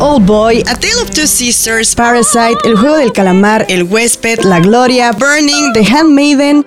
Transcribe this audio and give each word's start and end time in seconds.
Old 0.00 0.24
Boy, 0.24 0.64
A 0.66 0.74
Tale 0.74 1.02
of 1.02 1.10
Two 1.10 1.26
Sisters, 1.26 1.94
Parasite, 1.94 2.56
El 2.64 2.74
Juego 2.74 2.96
del 2.96 3.12
Calamar, 3.12 3.66
El 3.68 3.82
Huésped, 3.82 4.40
La 4.44 4.58
Gloria, 4.58 5.12
Burning, 5.12 5.74
The 5.74 5.84
Handmaiden. 5.84 6.66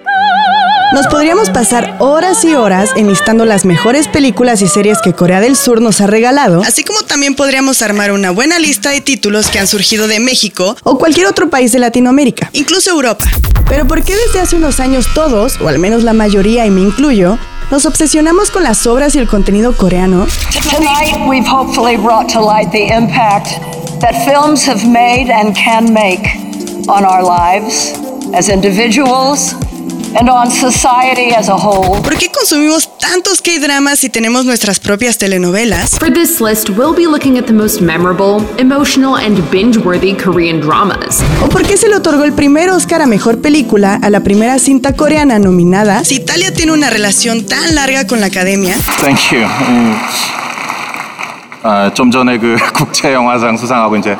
Nos 0.93 1.07
podríamos 1.07 1.49
pasar 1.49 1.95
horas 1.97 2.45
y 2.45 2.53
horas 2.53 2.91
enlistando 2.95 3.45
las 3.45 3.65
mejores 3.65 4.07
películas 4.07 4.61
y 4.61 4.67
series 4.67 4.99
que 5.01 5.13
Corea 5.13 5.41
del 5.41 5.55
Sur 5.55 5.81
nos 5.81 5.99
ha 5.99 6.05
regalado, 6.05 6.61
así 6.61 6.83
como 6.83 7.01
también 7.01 7.33
podríamos 7.33 7.81
armar 7.81 8.11
una 8.11 8.29
buena 8.29 8.59
lista 8.59 8.91
de 8.91 9.01
títulos 9.01 9.47
que 9.47 9.57
han 9.57 9.65
surgido 9.65 10.07
de 10.07 10.19
México, 10.19 10.77
o 10.83 10.99
cualquier 10.99 11.25
otro 11.25 11.49
país 11.49 11.71
de 11.71 11.79
Latinoamérica. 11.79 12.51
incluso 12.53 12.91
Europa. 12.91 13.25
Pero 13.67 13.87
¿por 13.87 14.03
qué 14.03 14.13
desde 14.15 14.41
hace 14.41 14.55
unos 14.55 14.79
años 14.79 15.07
todos, 15.15 15.59
o 15.59 15.67
al 15.67 15.79
menos 15.79 16.03
la 16.03 16.13
mayoría 16.13 16.67
y 16.67 16.69
me 16.69 16.81
incluyo, 16.81 17.39
nos 17.71 17.85
obsesionamos 17.85 18.51
con 18.51 18.63
las 18.63 18.85
obras 18.87 19.15
y 19.15 19.19
el 19.19 19.27
contenido 19.27 19.75
coreano? 19.75 20.25
Tonight, 20.69 21.27
we've 21.27 21.47
hopefully 21.47 21.97
brought 21.97 22.29
to 22.33 22.41
light 22.41 22.71
the 22.71 22.87
impact 22.93 23.59
that 23.99 24.13
films 24.25 24.65
have 24.65 24.85
made 24.87 25.29
and 25.31 25.55
can 25.55 25.93
make 25.93 26.27
on 26.87 27.05
our 27.05 27.23
lives 27.23 27.93
as 28.34 28.48
individuals 28.48 29.54
and 30.18 30.28
on 30.30 30.50
society 30.50 31.34
as 31.36 31.48
a 31.48 31.54
whole. 31.54 32.00
¿Por 32.02 32.16
qué 32.16 32.30
consumimos 32.32 32.88
tantos 32.98 33.42
K-dramas 33.42 33.98
si 33.98 34.08
tenemos 34.08 34.46
nuestras 34.46 34.80
propias 34.80 35.18
telenovelas? 35.18 35.98
For 35.98 36.10
this 36.10 36.40
list, 36.40 36.70
we'll 36.70 36.94
be 36.94 37.06
looking 37.06 37.36
at 37.38 37.46
the 37.46 37.52
most 37.52 37.80
memorable, 37.82 38.42
emotional, 38.58 39.16
and 39.16 39.38
binge 39.50 39.76
worthy 39.78 40.14
Korean 40.14 40.60
dramas. 40.60 41.22
¿O 41.42 41.48
por 41.48 41.62
qué 41.62 41.76
se 41.76 41.88
le 41.88 41.96
otorgó 41.96 42.24
el 42.24 42.32
primer 42.32 42.70
Oscar 42.70 43.02
a 43.02 43.06
Mejor 43.06 43.40
Película 43.42 43.98
a 44.02 44.08
la 44.08 44.20
primera 44.20 44.58
cinta 44.58 44.94
coreana 44.96 45.38
nominada? 45.38 46.02
Si 46.04 46.16
Italia 46.16 46.52
tiene 46.54 46.72
una 46.72 46.88
relación 46.90 47.44
tan 47.46 47.74
larga 47.74 48.06
con 48.06 48.20
la 48.20 48.26
academia, 48.26 48.74
땡큐. 49.02 49.36
음, 49.36 49.96
아, 51.62 51.90
좀 51.92 52.10
전에 52.10 52.38
그 52.38 52.56
국제 52.72 53.12
영화상 53.12 53.56
수상하고 53.58 53.96
이제 53.96 54.16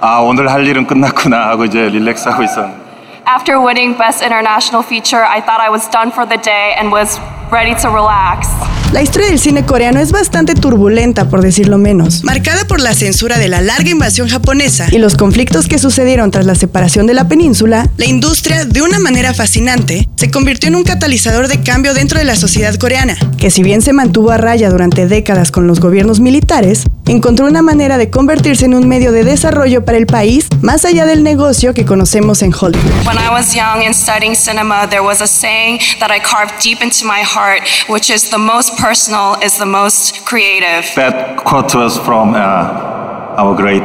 아 0.00 0.18
오늘 0.18 0.50
할 0.50 0.66
일은 0.66 0.86
끝났구나 0.86 1.48
하고 1.48 1.64
이제 1.64 1.88
릴렉스하고 1.88 2.42
있었는데. 2.44 2.85
After 3.27 3.59
winning 3.59 3.97
Best 3.97 4.23
International 4.23 4.81
Feature, 4.81 5.21
I 5.21 5.41
thought 5.41 5.59
I 5.59 5.69
was 5.69 5.89
done 5.89 6.13
for 6.13 6.25
the 6.25 6.37
day 6.37 6.73
and 6.77 6.89
was 6.89 7.19
ready 7.51 7.75
to 7.81 7.89
relax. 7.89 8.47
La 8.93 9.01
historia 9.01 9.27
del 9.27 9.37
cine 9.37 9.65
coreano 9.65 9.99
es 9.99 10.11
bastante 10.11 10.55
turbulenta, 10.55 11.29
por 11.29 11.41
decirlo 11.41 11.77
menos. 11.77 12.23
marcada 12.23 12.65
por 12.65 12.79
la 12.79 12.93
censura 12.95 13.37
de 13.37 13.49
la 13.49 13.61
larga 13.61 13.89
invasión 13.89 14.29
japonesa, 14.29 14.87
Y 14.91 14.97
los 14.97 15.15
conflictos 15.15 15.67
que 15.67 15.77
sucedieron 15.77 16.31
tras 16.31 16.45
la 16.45 16.55
separación 16.55 17.05
de 17.05 17.13
la 17.13 17.27
península 17.27 17.89
la 17.97 18.05
industria, 18.05 18.65
de 18.65 18.81
una 18.81 18.99
manera 18.99 19.33
fascinante, 19.33 20.07
se 20.15 20.31
convirtió 20.31 20.69
en 20.69 20.75
un 20.75 20.83
catalizador 20.83 21.47
de 21.47 21.61
cambio 21.61 21.93
dentro 21.93 22.17
de 22.17 22.25
la 22.25 22.35
sociedad 22.35 22.73
coreana. 22.75 23.17
que 23.37 23.51
si 23.51 23.61
bien 23.61 23.81
se 23.81 23.93
mantuvo 23.93 24.31
a 24.31 24.37
raya 24.37 24.69
durante 24.69 25.05
décadas 25.07 25.51
con 25.51 25.67
los 25.67 25.79
gobiernos 25.79 26.19
militares, 26.19 26.85
encontró 27.05 27.45
una 27.45 27.61
manera 27.61 27.97
de 27.97 28.09
convertirse 28.09 28.65
en 28.65 28.73
un 28.73 28.87
medio 28.87 29.11
de 29.11 29.23
desarrollo 29.23 29.85
para 29.85 29.97
el 29.97 30.05
país 30.07 30.47
más 30.61 30.85
allá 30.85 31.05
del 31.05 31.23
negocio 31.23 31.73
que 31.73 31.85
conocemos 31.85 32.41
en 32.41 32.53
Hollywood. 32.53 33.05
When 33.05 33.17
I 33.17 33.29
was 33.31 33.53
young 33.53 33.85
and 33.85 33.93
studying 33.93 34.35
cinema, 34.35 34.87
there 34.89 35.01
was 35.03 35.21
a 35.21 35.27
saying 35.27 35.79
that 35.99 36.09
I 36.09 36.19
carved 36.19 36.55
deep 36.63 36.81
into 36.81 37.05
my 37.05 37.21
heart, 37.23 37.61
which 37.89 38.09
is 38.09 38.29
the 38.29 38.37
most 38.37 38.76
personal 38.81 39.35
is 39.43 39.57
the 39.57 39.65
most 39.65 40.23
creative. 40.25 40.85
That 40.95 41.37
quote 41.43 41.73
was 41.75 41.97
from 41.99 42.33
uh, 42.35 43.35
our 43.37 43.55
great 43.55 43.83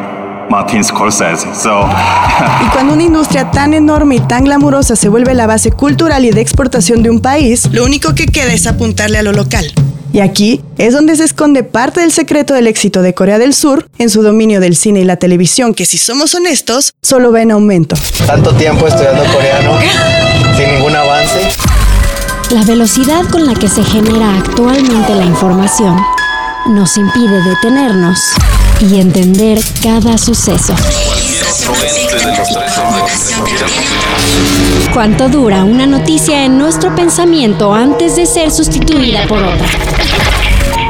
Martin 0.50 0.82
Scorsese. 0.84 1.46
So 1.54 1.84
Y 2.64 2.68
cuando 2.72 2.94
una 2.94 3.02
industria 3.02 3.50
tan 3.50 3.74
enorme 3.74 4.16
y 4.16 4.20
tan 4.20 4.44
glamurosa 4.44 4.96
se 4.96 5.08
vuelve 5.08 5.34
la 5.34 5.46
base 5.46 5.70
cultural 5.72 6.24
y 6.24 6.30
de 6.30 6.40
exportación 6.40 7.02
de 7.02 7.10
un 7.10 7.20
país, 7.20 7.68
Lo 7.72 7.84
único 7.84 8.14
que 8.14 8.26
queda 8.26 8.52
es 8.52 8.66
apuntarle 8.66 9.18
a 9.18 9.22
lo 9.22 9.32
local. 9.32 9.64
y 10.12 10.20
aquí 10.20 10.60
es 10.76 10.92
donde 10.92 11.16
se 11.16 11.24
esconde 11.24 11.62
parte 11.62 12.00
del 12.00 12.12
secreto 12.12 12.52
del 12.52 12.66
éxito 12.66 13.00
de 13.00 13.14
Corea 13.14 13.38
del 13.38 13.54
Sur 13.54 13.88
en 13.98 14.10
su 14.10 14.22
dominio 14.22 14.60
del 14.60 14.76
cine 14.76 15.00
y 15.00 15.04
la 15.04 15.16
televisión, 15.16 15.72
que 15.72 15.86
si 15.86 15.96
somos 15.96 16.34
honestos, 16.34 16.92
solo 17.02 17.32
va 17.32 17.40
en 17.40 17.50
aumento. 17.52 17.96
tanto 18.26 18.52
tiempo 18.54 18.86
estudiando 18.86 19.24
coreano. 19.32 19.78
La 22.52 22.62
velocidad 22.64 23.24
con 23.30 23.46
la 23.46 23.54
que 23.54 23.66
se 23.66 23.82
genera 23.82 24.36
actualmente 24.36 25.14
la 25.14 25.24
información 25.24 25.96
nos 26.66 26.98
impide 26.98 27.42
detenernos 27.42 28.18
y 28.78 29.00
entender 29.00 29.58
cada 29.82 30.18
suceso. 30.18 30.74
¿Cuánto 34.92 35.30
dura 35.30 35.64
una 35.64 35.86
noticia 35.86 36.44
en 36.44 36.58
nuestro 36.58 36.94
pensamiento 36.94 37.72
antes 37.72 38.16
de 38.16 38.26
ser 38.26 38.50
sustituida 38.50 39.26
por 39.26 39.42
otra? 39.42 39.66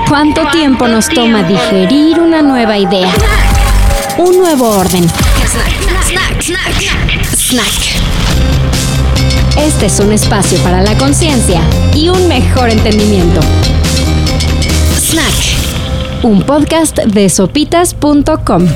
¿Cuánto 0.08 0.44
tiempo 0.50 0.88
nos 0.88 1.08
toma 1.08 1.44
digerir 1.44 2.18
una 2.18 2.42
nueva 2.42 2.76
idea? 2.76 3.12
Un 4.18 4.36
nuevo 4.38 4.68
orden. 4.68 5.08
Snack. 7.36 8.11
Este 9.56 9.86
es 9.86 10.00
un 10.00 10.12
espacio 10.12 10.58
para 10.58 10.82
la 10.82 10.96
conciencia 10.96 11.60
y 11.94 12.08
un 12.08 12.28
mejor 12.28 12.70
entendimiento. 12.70 13.40
Snack. 14.98 16.22
Un 16.24 16.42
podcast 16.42 16.98
de 16.98 17.28
sopitas.com. 17.28 18.66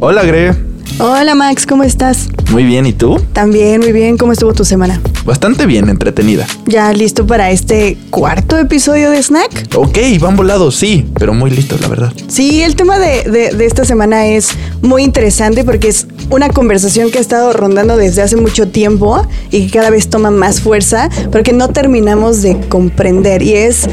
Hola, 0.00 0.22
Gre. 0.24 0.54
Hola 0.98 1.34
Max, 1.34 1.66
¿cómo 1.66 1.82
estás? 1.82 2.28
Muy 2.50 2.64
bien, 2.64 2.86
¿y 2.86 2.92
tú? 2.94 3.20
También, 3.34 3.80
muy 3.80 3.92
bien, 3.92 4.16
¿cómo 4.16 4.32
estuvo 4.32 4.54
tu 4.54 4.64
semana? 4.64 5.00
Bastante 5.26 5.66
bien, 5.66 5.88
entretenida. 5.90 6.46
¿Ya 6.66 6.90
listo 6.92 7.26
para 7.26 7.50
este 7.50 7.98
cuarto 8.10 8.56
episodio 8.56 9.10
de 9.10 9.22
Snack? 9.22 9.68
Ok, 9.74 9.98
van 10.20 10.36
volados, 10.36 10.76
sí, 10.76 11.04
pero 11.18 11.34
muy 11.34 11.50
listos, 11.50 11.80
la 11.82 11.88
verdad. 11.88 12.12
Sí, 12.28 12.62
el 12.62 12.76
tema 12.76 12.98
de, 12.98 13.24
de- 13.24 13.50
de 13.52 13.66
esta 13.66 13.84
semana 13.84 14.26
es 14.26 14.50
muy 14.80 15.02
interesante 15.02 15.64
porque 15.64 15.88
es 15.88 16.06
una 16.30 16.48
conversación 16.48 17.10
que 17.10 17.18
ha 17.18 17.20
estado 17.20 17.52
rondando 17.52 17.96
desde 17.96 18.22
hace 18.22 18.36
mucho 18.36 18.68
tiempo 18.68 19.26
y 19.50 19.66
que 19.66 19.78
cada 19.78 19.90
vez 19.90 20.08
toma 20.08 20.30
más 20.30 20.60
fuerza 20.60 21.08
porque 21.30 21.52
no 21.52 21.68
terminamos 21.68 22.42
de 22.42 22.58
comprender 22.68 23.42
y 23.42 23.54
es 23.54 23.86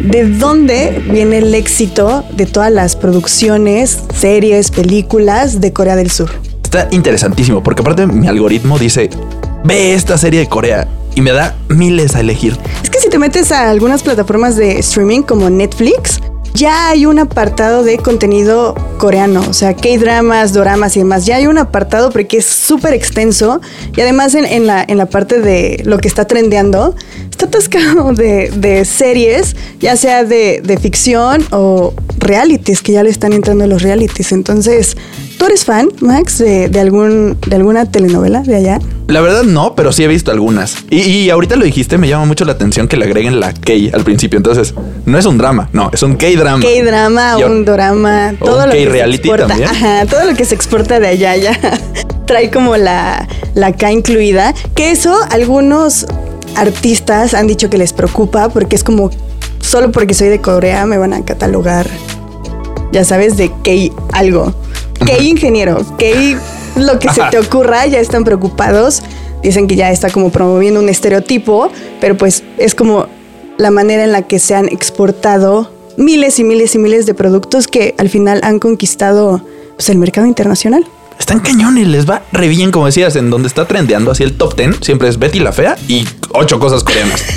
de 0.00 0.28
dónde 0.28 1.02
viene 1.10 1.38
el 1.38 1.54
éxito 1.54 2.24
de 2.36 2.46
todas 2.46 2.72
las 2.72 2.96
producciones, 2.96 4.00
series, 4.14 4.70
películas 4.70 5.60
de 5.60 5.72
Corea 5.72 5.96
del 5.96 6.10
Sur. 6.10 6.30
Está 6.62 6.88
interesantísimo, 6.90 7.62
porque 7.62 7.82
aparte 7.82 8.06
mi 8.06 8.26
algoritmo 8.26 8.78
dice, 8.78 9.08
ve 9.64 9.94
esta 9.94 10.18
serie 10.18 10.40
de 10.40 10.48
Corea 10.48 10.86
y 11.14 11.20
me 11.20 11.32
da 11.32 11.56
miles 11.68 12.14
a 12.14 12.20
elegir. 12.20 12.56
Es 12.82 12.90
que 12.90 12.98
si 12.98 13.08
te 13.08 13.18
metes 13.18 13.52
a 13.52 13.70
algunas 13.70 14.02
plataformas 14.02 14.56
de 14.56 14.78
streaming 14.80 15.22
como 15.22 15.48
Netflix, 15.48 16.20
ya 16.56 16.88
hay 16.88 17.04
un 17.04 17.18
apartado 17.18 17.84
de 17.84 17.98
contenido 17.98 18.74
coreano, 18.98 19.44
o 19.48 19.52
sea, 19.52 19.74
K-dramas, 19.74 20.54
doramas 20.54 20.96
y 20.96 21.00
demás. 21.00 21.26
Ya 21.26 21.36
hay 21.36 21.46
un 21.46 21.58
apartado 21.58 22.10
porque 22.10 22.38
es 22.38 22.46
súper 22.46 22.94
extenso 22.94 23.60
y 23.94 24.00
además 24.00 24.34
en, 24.34 24.66
la, 24.66 24.84
en 24.86 24.96
la 24.96 25.06
parte 25.06 25.40
de 25.40 25.82
lo 25.84 25.98
que 25.98 26.08
está 26.08 26.26
trendeando, 26.26 26.94
está 27.30 27.46
atascado 27.46 28.12
de, 28.14 28.50
de 28.50 28.84
series, 28.84 29.54
ya 29.80 29.96
sea 29.96 30.24
de, 30.24 30.62
de 30.64 30.78
ficción 30.78 31.44
o 31.50 31.92
realities, 32.18 32.80
que 32.80 32.92
ya 32.92 33.02
le 33.02 33.10
están 33.10 33.34
entrando 33.34 33.66
los 33.66 33.82
realities. 33.82 34.32
Entonces, 34.32 34.96
¿tú 35.38 35.44
eres 35.44 35.64
fan, 35.64 35.90
Max, 36.00 36.38
de, 36.38 36.68
de 36.68 36.80
algún, 36.80 37.36
de 37.46 37.56
alguna 37.56 37.90
telenovela 37.90 38.40
de 38.40 38.56
allá? 38.56 38.78
La 39.08 39.20
verdad 39.20 39.44
no, 39.44 39.76
pero 39.76 39.92
sí 39.92 40.02
he 40.02 40.08
visto 40.08 40.32
algunas. 40.32 40.76
Y, 40.90 41.00
y 41.02 41.30
ahorita 41.30 41.54
lo 41.54 41.64
dijiste, 41.64 41.96
me 41.96 42.08
llama 42.08 42.24
mucho 42.24 42.44
la 42.44 42.52
atención 42.52 42.88
que 42.88 42.96
le 42.96 43.04
agreguen 43.04 43.38
la 43.38 43.52
K 43.52 43.72
al 43.92 44.02
principio. 44.02 44.36
Entonces, 44.36 44.74
no 45.04 45.16
es 45.16 45.26
un 45.26 45.38
drama, 45.38 45.68
no, 45.72 45.90
es 45.92 46.02
un 46.02 46.16
K-drama. 46.16 46.60
K-drama, 46.60 47.36
un 47.36 47.64
drama, 47.64 48.34
todo 48.38 48.64
un 48.64 48.68
lo 48.68 48.72
que 48.72 48.90
se 48.90 49.04
exporta. 49.04 49.46
también. 49.46 49.70
Ajá, 49.70 50.06
todo 50.06 50.24
lo 50.24 50.34
que 50.34 50.44
se 50.44 50.54
exporta 50.56 50.98
de 50.98 51.06
allá 51.06 51.36
ya 51.36 51.58
trae 52.26 52.50
como 52.50 52.76
la, 52.76 53.28
la 53.54 53.72
K 53.72 53.92
incluida. 53.92 54.52
Que 54.74 54.90
eso 54.90 55.16
algunos 55.30 56.06
artistas 56.56 57.34
han 57.34 57.46
dicho 57.46 57.70
que 57.70 57.78
les 57.78 57.92
preocupa 57.92 58.48
porque 58.48 58.74
es 58.74 58.82
como 58.82 59.10
solo 59.60 59.92
porque 59.92 60.14
soy 60.14 60.28
de 60.28 60.40
Corea 60.40 60.84
me 60.86 60.98
van 60.98 61.12
a 61.12 61.24
catalogar, 61.24 61.86
ya 62.90 63.04
sabes, 63.04 63.36
de 63.36 63.50
K 63.50 63.94
algo. 64.12 64.52
K 64.98 65.18
ingeniero, 65.18 65.84
K 65.96 66.06
lo 66.76 66.98
que 66.98 67.08
se 67.10 67.22
te 67.30 67.38
ocurra, 67.38 67.86
ya 67.86 68.00
están 68.00 68.24
preocupados. 68.24 69.02
Dicen 69.42 69.66
que 69.66 69.76
ya 69.76 69.90
está 69.90 70.10
como 70.10 70.30
promoviendo 70.30 70.80
un 70.80 70.88
estereotipo, 70.88 71.70
pero 72.00 72.16
pues 72.16 72.42
es 72.58 72.74
como 72.74 73.06
la 73.58 73.70
manera 73.70 74.04
en 74.04 74.12
la 74.12 74.22
que 74.22 74.38
se 74.38 74.54
han 74.54 74.68
exportado 74.68 75.70
miles 75.96 76.38
y 76.38 76.44
miles 76.44 76.74
y 76.74 76.78
miles 76.78 77.06
de 77.06 77.14
productos 77.14 77.68
que 77.68 77.94
al 77.98 78.08
final 78.08 78.40
han 78.42 78.58
conquistado 78.58 79.42
pues, 79.74 79.88
el 79.88 79.98
mercado 79.98 80.26
internacional. 80.26 80.86
Están 81.18 81.40
cañones, 81.40 81.88
les 81.88 82.08
va 82.08 82.22
re 82.32 82.48
bien, 82.48 82.70
como 82.70 82.86
decías, 82.86 83.16
en 83.16 83.30
donde 83.30 83.48
está 83.48 83.66
trendeando 83.66 84.10
así 84.10 84.22
el 84.22 84.36
top 84.36 84.56
10, 84.56 84.76
siempre 84.80 85.08
es 85.08 85.18
Betty 85.18 85.40
la 85.40 85.52
Fea 85.52 85.76
y 85.88 86.06
ocho 86.32 86.58
cosas 86.58 86.84
coreanas. 86.84 87.22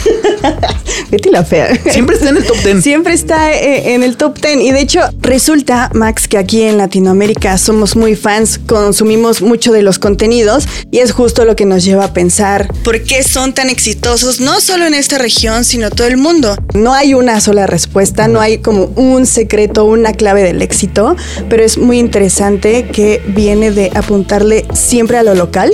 Betty 1.12 1.30
la 1.30 1.44
fea. 1.44 1.76
Siempre 1.92 2.16
está 2.16 2.30
en 2.30 2.38
el 2.38 2.46
top 2.46 2.58
10. 2.64 2.84
Siempre 2.84 3.14
está 3.14 3.52
eh, 3.52 3.94
en 3.94 4.04
el 4.04 4.16
top 4.16 4.38
10. 4.40 4.62
Y 4.62 4.72
de 4.72 4.82
hecho, 4.82 5.02
resulta, 5.22 5.90
Max, 5.94 6.28
que 6.28 6.38
aquí 6.38 6.62
en 6.62 6.78
Latinoamérica 6.78 7.58
somos 7.58 7.96
muy 7.96 8.16
fans, 8.16 8.60
consumimos 8.68 9.42
mucho 9.42 9.72
de 9.72 9.82
los 9.82 9.98
contenidos 9.98 10.68
y 10.92 11.00
es 11.00 11.12
justo 11.12 11.46
lo 11.46 11.56
que 11.56 11.66
nos 11.66 11.84
lleva 11.84 12.06
a 12.06 12.14
pensar 12.14 12.60
¿Por 12.84 13.04
qué 13.04 13.24
son 13.24 13.54
tan 13.54 13.70
exitosos 13.70 14.40
no 14.40 14.62
solo 14.62 14.86
en 14.86 14.94
esta 14.94 15.18
región, 15.18 15.64
sino 15.64 15.90
todo 15.90 16.08
el 16.08 16.18
mundo? 16.18 16.56
No 16.74 16.94
hay 16.94 17.14
una 17.14 17.42
sola 17.42 17.68
respuesta, 17.68 18.28
no 18.28 18.40
hay 18.40 18.60
como 18.60 18.86
un 18.96 19.26
secreto, 19.26 19.86
una 19.86 20.14
clave 20.14 20.44
del 20.44 20.62
éxito, 20.62 21.16
pero 21.50 21.64
es 21.64 21.78
muy 21.78 22.00
interesante 22.00 22.88
que 22.92 23.22
viene 23.28 23.69
de 23.76 23.92
apuntarle 23.96 24.66
siempre 24.74 25.18
a 25.18 25.24
lo 25.24 25.36
local 25.36 25.72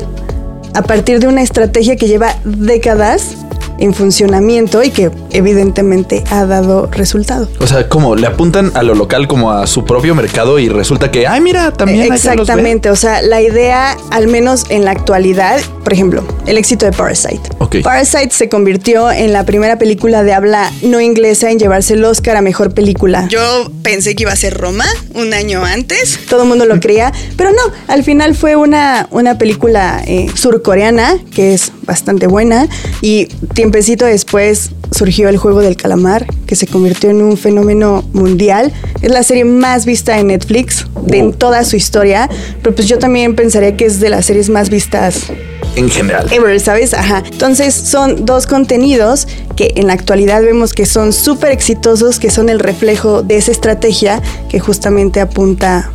a 0.74 0.81
partir 0.81 1.19
de 1.19 1.27
una 1.27 1.42
estrategia 1.42 1.95
que 1.95 2.07
lleva 2.07 2.36
décadas 2.44 3.38
en 3.80 3.94
funcionamiento 3.94 4.83
y 4.83 4.92
que 4.92 5.12
evidentemente 5.31 6.24
ha 6.30 6.45
dado 6.45 6.88
resultado. 6.92 7.48
O 7.60 7.68
sea, 7.68 7.89
como 7.89 8.16
le 8.16 8.27
apuntan 8.27 8.72
a 8.75 8.83
lo 8.83 8.95
local 8.95 9.27
como 9.27 9.51
a 9.51 9.68
su 9.68 9.86
propio 9.86 10.16
mercado 10.16 10.60
y 10.60 10.69
resulta 10.69 11.12
que, 11.12 11.27
ay, 11.27 11.42
mira, 11.42 11.72
también. 11.72 12.10
los. 12.10 12.25
Exactamente, 12.25 12.89
o 12.89 12.95
sea, 12.95 13.22
la 13.22 13.42
idea, 13.42 13.98
al 14.12 14.27
menos 14.27 14.66
en 14.69 14.86
la 14.86 14.92
actualidad, 14.92 15.60
por 15.83 15.94
ejemplo, 15.94 16.24
el 16.45 16.57
éxito 16.57 16.86
de 16.86 16.92
Parasite. 16.92 17.42
Ok. 17.60 17.77
Parasite 17.83 18.31
se 18.31 18.50
convirtió 18.50 19.12
en 19.12 19.33
la 19.33 19.45
primera 19.45 19.78
película 19.78 20.24
de 20.24 20.33
habla 20.33 20.71
no 20.81 21.01
inglesa 21.01 21.51
en 21.51 21.60
llevarse 21.60 21.94
el 21.94 22.06
Oscar 22.06 22.38
a 22.38 22.42
mejor 22.42 22.74
película. 22.74 23.28
Yo 23.30 23.71
pensé 23.81 24.16
que 24.16 24.24
iba 24.24 24.31
a 24.31 24.36
ser 24.36 24.57
Roma 24.57 24.86
un 25.13 25.33
año 25.33 25.63
antes. 25.63 26.19
Todo 26.30 26.44
el 26.44 26.50
mundo 26.50 26.66
lo 26.66 26.80
creía, 26.80 27.12
pero 27.38 27.51
no, 27.51 27.62
al 27.88 28.04
final 28.04 28.36
fue 28.36 28.56
una, 28.56 29.07
una 29.12 29.38
película 29.38 30.01
eh, 30.06 30.28
surcoreana 30.33 31.18
que 31.33 31.54
es 31.54 31.71
bastante 31.83 32.28
buena 32.28 32.68
y 33.01 33.28
tiempecito 33.65 34.06
después 34.06 34.69
surgió 34.91 35.27
el 35.27 35.38
juego 35.38 35.59
del 35.59 35.75
calamar 35.75 36.27
que 36.45 36.56
se 36.56 36.67
convirtió 36.67 37.09
en 37.09 37.23
un 37.23 37.35
fenómeno 37.35 38.07
mundial. 38.13 38.71
Es 39.01 39.09
la 39.09 39.23
serie 39.23 39.44
más 39.44 39.88
vista 39.88 40.19
en 40.19 40.27
Netflix 40.27 40.85
de 41.01 41.17
en 41.17 41.33
toda 41.33 41.63
su 41.63 41.75
historia, 41.75 42.29
pero 42.62 42.75
pues 42.75 42.88
yo 42.88 43.00
también 43.00 43.35
pensaría 43.35 43.75
que 43.75 43.85
es 43.85 44.00
de 44.00 44.09
las 44.12 44.27
series 44.27 44.50
más 44.50 44.69
vistas 44.69 45.31
En 45.75 45.89
general. 45.89 46.31
ever, 46.31 46.59
¿sabes? 46.59 46.94
Ajá. 46.94 47.23
Entonces 47.25 47.73
son 47.73 48.27
dos 48.27 48.45
contenidos 48.45 49.27
que 49.56 49.73
en 49.77 49.88
la 49.88 49.94
actualidad 49.94 50.44
vemos 50.44 50.73
que 50.73 50.85
son 50.85 51.11
súper 51.11 51.50
exitosos, 51.51 52.19
que 52.19 52.29
son 52.29 52.50
el 52.50 52.59
reflejo 52.59 53.23
de 53.23 53.38
esa 53.38 53.51
estrategia 53.51 54.21
que 54.47 54.59
justamente 54.59 55.21
apunta 55.21 55.89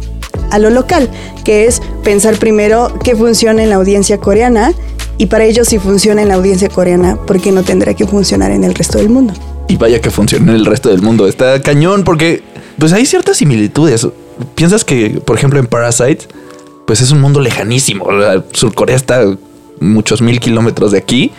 a 0.50 0.58
lo 0.58 0.70
local, 0.70 1.08
que 1.44 1.66
es 1.66 1.81
pensar 2.02 2.37
primero 2.37 2.93
qué 3.05 3.14
funciona 3.14 3.62
en 3.62 3.70
la 3.70 3.76
audiencia 3.76 4.19
coreana 4.19 4.75
y 5.20 5.26
para 5.26 5.44
ello 5.44 5.67
si 5.67 5.78
funciona 5.78 6.22
en 6.22 6.28
la 6.28 6.37
audiencia 6.37 6.70
coreana, 6.70 7.17
¿por 7.26 7.43
qué 7.43 7.52
no 7.52 7.62
tendrá 7.62 7.93
que 7.93 8.06
funcionar 8.06 8.52
en 8.52 8.64
el 8.64 8.75
resto 8.75 8.96
del 8.96 9.11
mundo? 9.11 9.34
Y 9.69 9.76
vaya 9.76 10.00
que 10.00 10.11
funciona 10.11 10.50
en 10.50 10.56
el 10.56 10.64
resto 10.64 10.88
del 10.88 11.02
mundo. 11.02 11.26
Está 11.26 11.61
cañón 11.61 12.05
porque 12.05 12.43
pues 12.78 12.94
hay 12.94 13.05
ciertas 13.05 13.37
similitudes. 13.37 14.08
Piensas 14.55 14.82
que, 14.82 15.20
por 15.22 15.37
ejemplo, 15.37 15.61
en 15.61 15.67
Parasite, 15.67 16.26
pues 16.87 17.02
es 17.02 17.11
un 17.11 17.20
mundo 17.20 17.43
lejanísimo. 17.43 18.11
La 18.11 18.43
Surcorea 18.55 18.96
está 18.96 19.37
muchos 19.78 20.22
mil 20.22 20.40
kilómetros 20.40 20.93
de 20.93 20.96
aquí. 20.96 21.32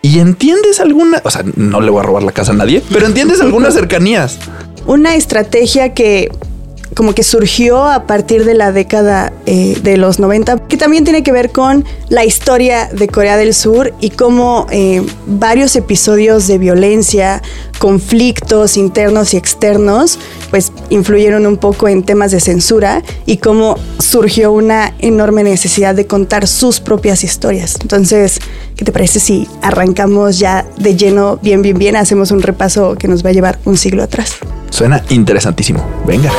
Y 0.00 0.20
entiendes 0.20 0.80
alguna, 0.80 1.20
o 1.22 1.30
sea, 1.30 1.44
no 1.54 1.82
le 1.82 1.90
voy 1.90 2.00
a 2.00 2.04
robar 2.04 2.22
la 2.22 2.32
casa 2.32 2.52
a 2.52 2.54
nadie, 2.54 2.82
pero 2.90 3.04
entiendes 3.04 3.42
algunas 3.42 3.74
cercanías. 3.74 4.38
Una 4.86 5.16
estrategia 5.16 5.92
que 5.92 6.30
como 6.94 7.14
que 7.14 7.22
surgió 7.22 7.84
a 7.84 8.06
partir 8.06 8.44
de 8.44 8.54
la 8.54 8.72
década 8.72 9.32
eh, 9.46 9.78
de 9.82 9.96
los 9.96 10.18
90, 10.18 10.68
que 10.68 10.76
también 10.76 11.04
tiene 11.04 11.22
que 11.22 11.32
ver 11.32 11.50
con 11.50 11.84
la 12.08 12.24
historia 12.24 12.88
de 12.92 13.08
Corea 13.08 13.36
del 13.36 13.54
Sur 13.54 13.94
y 14.00 14.10
cómo 14.10 14.66
eh, 14.70 15.02
varios 15.26 15.76
episodios 15.76 16.46
de 16.46 16.58
violencia, 16.58 17.42
conflictos 17.78 18.76
internos 18.76 19.34
y 19.34 19.36
externos, 19.36 20.18
pues 20.50 20.72
influyeron 20.90 21.46
un 21.46 21.56
poco 21.56 21.88
en 21.88 22.02
temas 22.02 22.32
de 22.32 22.40
censura 22.40 23.02
y 23.26 23.36
cómo 23.36 23.76
surgió 23.98 24.52
una 24.52 24.94
enorme 24.98 25.44
necesidad 25.44 25.94
de 25.94 26.06
contar 26.06 26.46
sus 26.46 26.80
propias 26.80 27.24
historias. 27.24 27.76
Entonces, 27.80 28.40
¿qué 28.76 28.84
te 28.84 28.92
parece 28.92 29.20
si 29.20 29.46
arrancamos 29.62 30.38
ya 30.38 30.66
de 30.78 30.96
lleno, 30.96 31.38
bien, 31.42 31.62
bien, 31.62 31.78
bien, 31.78 31.96
hacemos 31.96 32.30
un 32.30 32.42
repaso 32.42 32.96
que 32.96 33.08
nos 33.08 33.24
va 33.24 33.30
a 33.30 33.32
llevar 33.32 33.58
un 33.64 33.76
siglo 33.76 34.02
atrás? 34.02 34.38
Suena 34.70 35.02
interesantísimo. 35.10 35.84
Venga. 36.06 36.30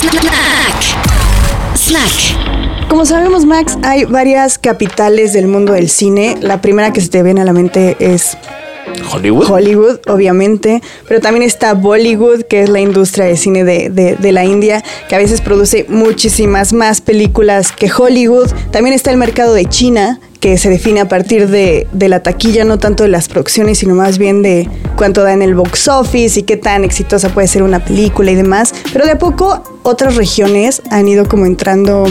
Snack. 0.00 1.76
Snack. 1.76 2.88
Como 2.88 3.04
sabemos, 3.06 3.44
Max, 3.46 3.78
hay 3.82 4.04
varias 4.04 4.58
capitales 4.58 5.32
del 5.32 5.46
mundo 5.48 5.72
del 5.72 5.88
cine. 5.88 6.36
La 6.40 6.60
primera 6.60 6.92
que 6.92 7.00
se 7.00 7.08
te 7.08 7.22
viene 7.22 7.40
a 7.40 7.44
la 7.44 7.52
mente 7.52 7.96
es 8.00 8.36
Hollywood. 9.12 9.50
Hollywood, 9.50 10.00
obviamente, 10.08 10.82
pero 11.08 11.20
también 11.20 11.42
está 11.42 11.72
Bollywood, 11.74 12.42
que 12.42 12.62
es 12.62 12.68
la 12.68 12.80
industria 12.80 13.24
de 13.26 13.36
cine 13.36 13.64
de, 13.64 13.88
de- 13.88 14.16
de 14.16 14.32
la 14.32 14.44
India, 14.44 14.82
que 15.08 15.14
a 15.14 15.18
veces 15.18 15.40
produce 15.40 15.86
muchísimas 15.88 16.72
más 16.72 17.00
películas 17.00 17.72
que 17.72 17.90
Hollywood. 17.90 18.50
También 18.70 18.94
está 18.94 19.10
el 19.10 19.16
mercado 19.16 19.54
de 19.54 19.64
China, 19.66 20.20
que 20.42 20.58
se 20.58 20.68
define 20.68 21.00
a 21.00 21.06
partir 21.06 21.48
de, 21.48 21.86
de 21.92 22.08
la 22.08 22.20
taquilla, 22.20 22.64
no 22.64 22.76
tanto 22.76 23.04
de 23.04 23.08
las 23.08 23.28
producciones, 23.28 23.78
sino 23.78 23.94
más 23.94 24.18
bien 24.18 24.42
de 24.42 24.68
cuánto 24.96 25.22
da 25.22 25.32
en 25.32 25.40
el 25.40 25.54
box 25.54 25.86
office 25.86 26.40
y 26.40 26.42
qué 26.42 26.56
tan 26.56 26.82
exitosa 26.82 27.28
puede 27.28 27.46
ser 27.46 27.62
una 27.62 27.84
película 27.84 28.32
y 28.32 28.34
demás. 28.34 28.74
Pero 28.92 29.04
de 29.04 29.12
a 29.12 29.18
poco 29.20 29.62
otras 29.84 30.16
regiones 30.16 30.82
han 30.90 31.06
ido 31.06 31.28
como 31.28 31.46
entrando 31.46 32.08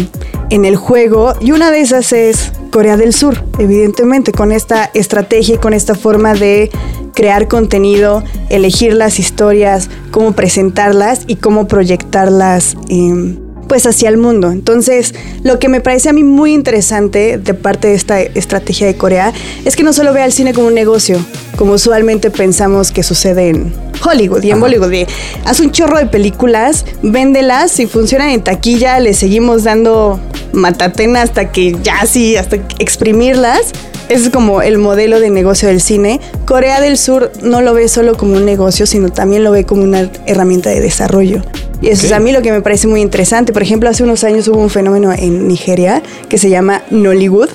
en 0.50 0.64
el 0.64 0.78
juego 0.78 1.34
y 1.42 1.52
una 1.52 1.72
de 1.72 1.82
esas 1.82 2.14
es 2.14 2.54
Corea 2.72 2.96
del 2.96 3.12
Sur, 3.12 3.44
evidentemente, 3.60 4.32
con 4.32 4.54
esta 4.54 4.90
estrategia 4.94 5.56
y 5.56 5.58
con 5.58 5.74
esta 5.74 5.94
forma 5.94 6.34
de 6.34 6.72
crear 7.14 7.50
contenido, 7.50 8.24
elegir 8.50 8.94
las 8.94 9.20
historias, 9.20 9.90
cómo 10.10 10.32
presentarlas 10.32 11.24
y 11.28 11.36
cómo 11.36 11.68
proyectarlas 11.68 12.78
em, 12.88 13.51
pues 13.72 13.86
hacia 13.86 14.10
el 14.10 14.18
mundo. 14.18 14.52
Entonces, 14.52 15.16
lo 15.44 15.58
que 15.58 15.70
me 15.70 15.80
parece 15.80 16.10
a 16.10 16.12
mí 16.12 16.26
muy 16.26 16.52
interesante 16.52 17.38
de 17.38 17.54
parte 17.54 17.88
de 17.88 17.94
esta 17.94 18.20
estrategia 18.20 18.86
de 18.86 18.98
Corea 18.98 19.32
es 19.64 19.78
que 19.78 19.84
no 19.84 19.94
solo 19.94 20.12
ve 20.12 20.22
al 20.22 20.34
cine 20.34 20.54
como 20.54 20.68
un 20.68 20.74
negocio, 20.74 21.26
como 21.56 21.72
usualmente 21.72 22.32
pensamos 22.32 22.92
que 22.92 23.02
sucede 23.02 23.48
en 23.48 23.74
Hollywood 24.06 24.44
y 24.44 24.52
en 24.52 24.60
Bollywood. 24.60 25.08
haz 25.46 25.62
un 25.62 25.72
chorro 25.72 25.98
de 26.00 26.06
películas, 26.06 26.84
véndelas, 27.02 27.72
si 27.72 27.88
funcionan 27.88 28.32
en 28.32 28.44
taquilla, 28.44 29.00
le 29.00 29.14
seguimos 29.14 29.64
dando 29.64 30.20
matatena 30.52 31.22
hasta 31.22 31.54
que 31.54 31.78
ya 31.82 32.06
sí, 32.06 32.36
hasta 32.36 32.58
exprimirlas. 32.78 33.72
Ese 34.12 34.26
es 34.26 34.30
como 34.30 34.62
el 34.62 34.78
modelo 34.78 35.22
de 35.22 35.30
negocio 35.30 35.70
del 35.70 35.80
cine. 35.80 36.20
Corea 36.46 36.82
del 36.82 36.98
Sur 36.98 37.32
no 37.44 37.62
lo 37.62 37.74
ve 37.74 37.88
solo 37.88 38.18
como 38.18 38.36
un 38.36 38.44
negocio, 38.44 38.86
sino 38.86 39.08
también 39.08 39.46
lo 39.46 39.52
ve 39.52 39.64
como 39.64 39.84
una 39.84 40.12
herramienta 40.26 40.70
de 40.70 40.82
desarrollo. 40.82 41.42
Y 41.82 41.88
eso 41.88 42.08
es 42.08 42.12
a 42.12 42.20
mí 42.20 42.34
lo 42.34 42.42
que 42.42 42.52
me 42.52 42.60
parece 42.60 42.88
muy 42.88 43.00
interesante. 43.00 43.54
Por 43.54 43.62
ejemplo, 43.62 43.88
hace 43.90 44.04
unos 44.04 44.26
años 44.26 44.50
hubo 44.50 44.60
un 44.60 44.70
fenómeno 44.70 45.14
en 45.14 45.48
Nigeria 45.48 46.04
que 46.28 46.38
se 46.38 46.50
llama 46.50 46.84
Nollywood. 46.92 47.52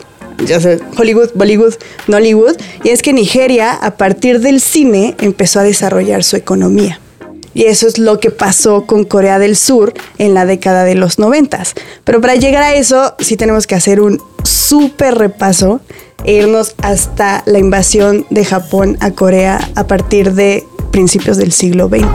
Ya 0.47 0.59
sé, 0.59 0.81
Hollywood, 0.97 1.29
Bollywood, 1.35 1.75
Nollywood. 2.07 2.57
Y 2.85 2.89
es 2.89 3.03
que 3.03 3.13
Nigeria, 3.13 3.75
a 3.75 3.99
partir 3.99 4.41
del 4.41 4.63
cine, 4.63 5.15
empezó 5.21 5.61
a 5.61 5.63
desarrollar 5.63 6.25
su 6.25 6.37
economía. 6.37 7.01
Y 7.53 7.65
eso 7.65 7.87
es 7.87 7.99
lo 7.99 8.19
que 8.19 8.31
pasó 8.31 8.87
con 8.87 9.05
Corea 9.05 9.39
del 9.39 9.57
Sur 9.57 9.93
en 10.17 10.33
la 10.33 10.47
década 10.47 10.85
de 10.85 10.95
los 10.95 11.19
noventas. 11.19 11.75
Pero 12.05 12.23
para 12.23 12.35
llegar 12.35 12.63
a 12.63 12.75
eso, 12.75 13.15
sí 13.19 13.37
tenemos 13.37 13.67
que 13.67 13.75
hacer 13.75 14.01
un 14.01 14.23
súper 14.43 15.17
repaso 15.17 15.81
e 16.25 16.33
irnos 16.35 16.75
hasta 16.83 17.43
la 17.47 17.59
invasión 17.59 18.27
de 18.31 18.45
Japón 18.45 18.97
a 19.01 19.11
Corea 19.11 19.71
a 19.75 19.87
partir 19.87 20.33
de 20.33 20.67
principios 20.91 21.37
del 21.37 21.53
siglo 21.53 21.89
XX. 21.89 22.07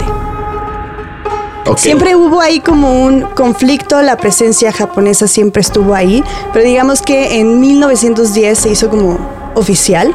Siempre 1.77 2.15
hubo 2.15 2.41
ahí 2.41 2.59
como 2.59 3.03
un 3.03 3.21
conflicto, 3.21 4.01
la 4.01 4.17
presencia 4.17 4.71
japonesa 4.71 5.27
siempre 5.27 5.61
estuvo 5.61 5.93
ahí, 5.93 6.23
pero 6.51 6.65
digamos 6.65 7.01
que 7.01 7.39
en 7.39 7.59
1910 7.59 8.57
se 8.57 8.69
hizo 8.69 8.89
como 8.89 9.19
oficial 9.55 10.13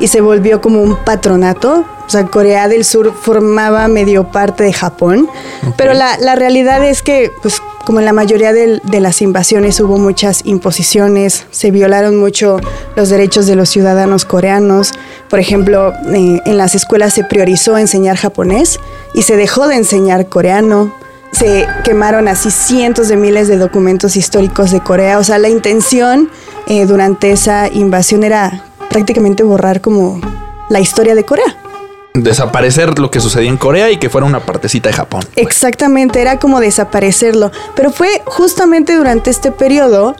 y 0.00 0.08
se 0.08 0.20
volvió 0.20 0.60
como 0.60 0.82
un 0.82 0.96
patronato. 0.96 1.84
O 2.06 2.10
sea, 2.10 2.26
Corea 2.26 2.68
del 2.68 2.84
Sur 2.84 3.14
formaba 3.14 3.88
medio 3.88 4.24
parte 4.24 4.64
de 4.64 4.72
Japón, 4.72 5.28
pero 5.76 5.94
la, 5.94 6.18
la 6.18 6.34
realidad 6.34 6.84
es 6.84 7.02
que, 7.02 7.32
pues, 7.40 7.62
como 7.84 7.98
en 7.98 8.04
la 8.04 8.12
mayoría 8.12 8.52
de, 8.52 8.80
las 9.00 9.22
invasiones 9.22 9.80
hubo 9.80 9.98
muchas 9.98 10.42
imposiciones, 10.44 11.46
se 11.50 11.70
violaron 11.70 12.16
mucho 12.16 12.58
los 12.94 13.08
derechos 13.08 13.46
de 13.46 13.56
los 13.56 13.68
ciudadanos 13.68 14.24
coreanos. 14.24 14.92
Por 15.28 15.40
ejemplo, 15.40 15.92
eh, 16.14 16.40
en 16.44 16.56
las 16.58 16.74
escuelas 16.74 17.14
se 17.14 17.24
priorizó 17.24 17.76
enseñar 17.76 18.16
japonés 18.16 18.78
y 19.14 19.22
se 19.22 19.36
dejó 19.36 19.66
de 19.68 19.76
enseñar 19.76 20.28
coreano. 20.28 20.94
Se 21.32 21.66
quemaron 21.82 22.28
así 22.28 22.50
cientos 22.50 23.08
de 23.08 23.16
miles 23.16 23.48
de 23.48 23.56
documentos 23.56 24.16
históricos 24.16 24.70
de 24.70 24.80
Corea. 24.80 25.18
O 25.18 25.24
sea, 25.24 25.38
la 25.38 25.48
intención 25.48 26.30
eh, 26.66 26.86
durante 26.86 27.32
esa 27.32 27.68
invasión 27.68 28.22
era 28.22 28.64
prácticamente 28.90 29.42
borrar 29.42 29.80
como 29.80 30.20
la 30.68 30.78
historia 30.78 31.14
de 31.14 31.24
Corea. 31.24 31.56
Desaparecer 32.14 32.98
lo 32.98 33.10
que 33.10 33.20
sucedía 33.20 33.48
en 33.48 33.56
Corea 33.56 33.90
y 33.90 33.96
que 33.96 34.10
fuera 34.10 34.26
una 34.26 34.40
partecita 34.40 34.90
de 34.90 34.94
Japón. 34.94 35.22
Exactamente, 35.36 36.20
era 36.20 36.38
como 36.38 36.60
desaparecerlo. 36.60 37.50
Pero 37.74 37.90
fue 37.90 38.22
justamente 38.26 38.94
durante 38.94 39.30
este 39.30 39.50
periodo 39.50 40.14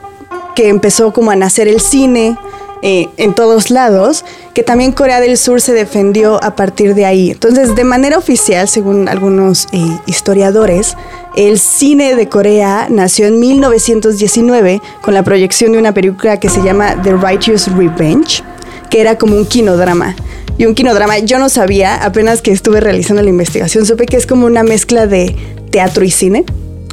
que 0.55 0.69
empezó 0.69 1.13
como 1.13 1.31
a 1.31 1.37
nacer 1.37 1.69
el 1.69 1.81
cine 1.81 2.37
eh, 2.85 3.09
en 3.17 3.33
todos 3.33 3.71
lados, 3.71 4.25
que 4.55 4.65
también 4.65 4.91
Corea 4.91 5.21
del 5.21 5.39
Sur 5.39 5.61
se 5.61 5.73
defendió 5.73 6.43
a 6.43 6.57
partir 6.57 6.97
de 6.97 7.07
ahí. 7.07 7.31
Entonces, 7.31 7.77
de 7.77 7.85
manera 7.85 8.19
oficial, 8.19 8.67
según 8.67 9.09
algunos 9.09 9.69
eh, 9.71 9.79
historiadores, 10.07 10.97
el 11.37 11.61
cine 11.61 12.17
de 12.17 12.29
Corea 12.29 12.89
nació 12.91 13.27
en 13.27 13.39
1919 13.39 14.83
con 15.01 15.15
la 15.15 15.23
proyección 15.23 15.71
de 15.73 15.79
una 15.79 15.95
película 15.95 16.41
que 16.41 16.49
se 16.49 16.61
llama 16.63 17.01
The 17.03 17.13
Righteous 17.13 17.69
Revenge, 17.73 18.43
que 18.91 19.01
era 19.01 19.17
como 19.17 19.37
un 19.37 19.47
quinodrama. 19.47 20.17
Y 20.59 20.67
un 20.67 20.75
quinodrama, 20.75 21.19
yo 21.19 21.39
no 21.39 21.49
sabía, 21.49 21.97
apenas 22.05 22.43
que 22.43 22.53
estuve 22.53 22.81
realizando 22.81 23.23
la 23.23 23.31
investigación, 23.31 23.87
supe 23.87 24.07
que 24.07 24.17
es 24.17 24.27
como 24.27 24.47
una 24.47 24.63
mezcla 24.63 25.07
de 25.07 25.35
teatro 25.71 26.05
y 26.05 26.11
cine. 26.11 26.45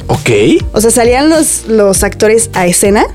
Ok. 0.07 0.29
O 0.73 0.81
sea, 0.81 0.91
salían 0.91 1.29
los, 1.29 1.65
los 1.67 2.03
actores 2.03 2.49
a 2.53 2.65
escena 2.65 3.05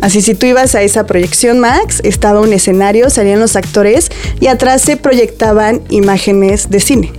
Así 0.00 0.22
si 0.22 0.34
tú 0.34 0.46
ibas 0.46 0.74
a 0.74 0.82
esa 0.82 1.06
proyección 1.06 1.58
Max, 1.58 2.00
estaba 2.04 2.40
un 2.40 2.52
escenario, 2.52 3.10
salían 3.10 3.40
los 3.40 3.56
actores 3.56 4.10
y 4.40 4.46
atrás 4.46 4.82
se 4.82 4.96
proyectaban 4.96 5.82
imágenes 5.88 6.70
de 6.70 6.80
cine. 6.80 7.12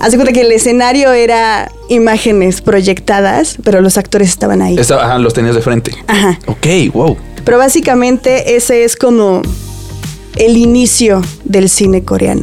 Haz 0.00 0.14
cuenta 0.16 0.32
que 0.32 0.40
el 0.40 0.50
escenario 0.50 1.12
era 1.12 1.70
imágenes 1.88 2.60
proyectadas, 2.60 3.56
pero 3.62 3.80
los 3.80 3.98
actores 3.98 4.30
estaban 4.30 4.60
ahí. 4.60 4.76
ajá, 4.78 5.18
los 5.18 5.32
tenías 5.32 5.54
de 5.54 5.62
frente. 5.62 5.92
Ajá. 6.08 6.40
Ok, 6.46 6.92
wow. 6.92 7.16
Pero 7.44 7.58
básicamente 7.58 8.56
ese 8.56 8.82
es 8.82 8.96
como 8.96 9.42
el 10.44 10.56
inicio 10.56 11.22
del 11.44 11.68
cine 11.68 12.02
coreano. 12.02 12.42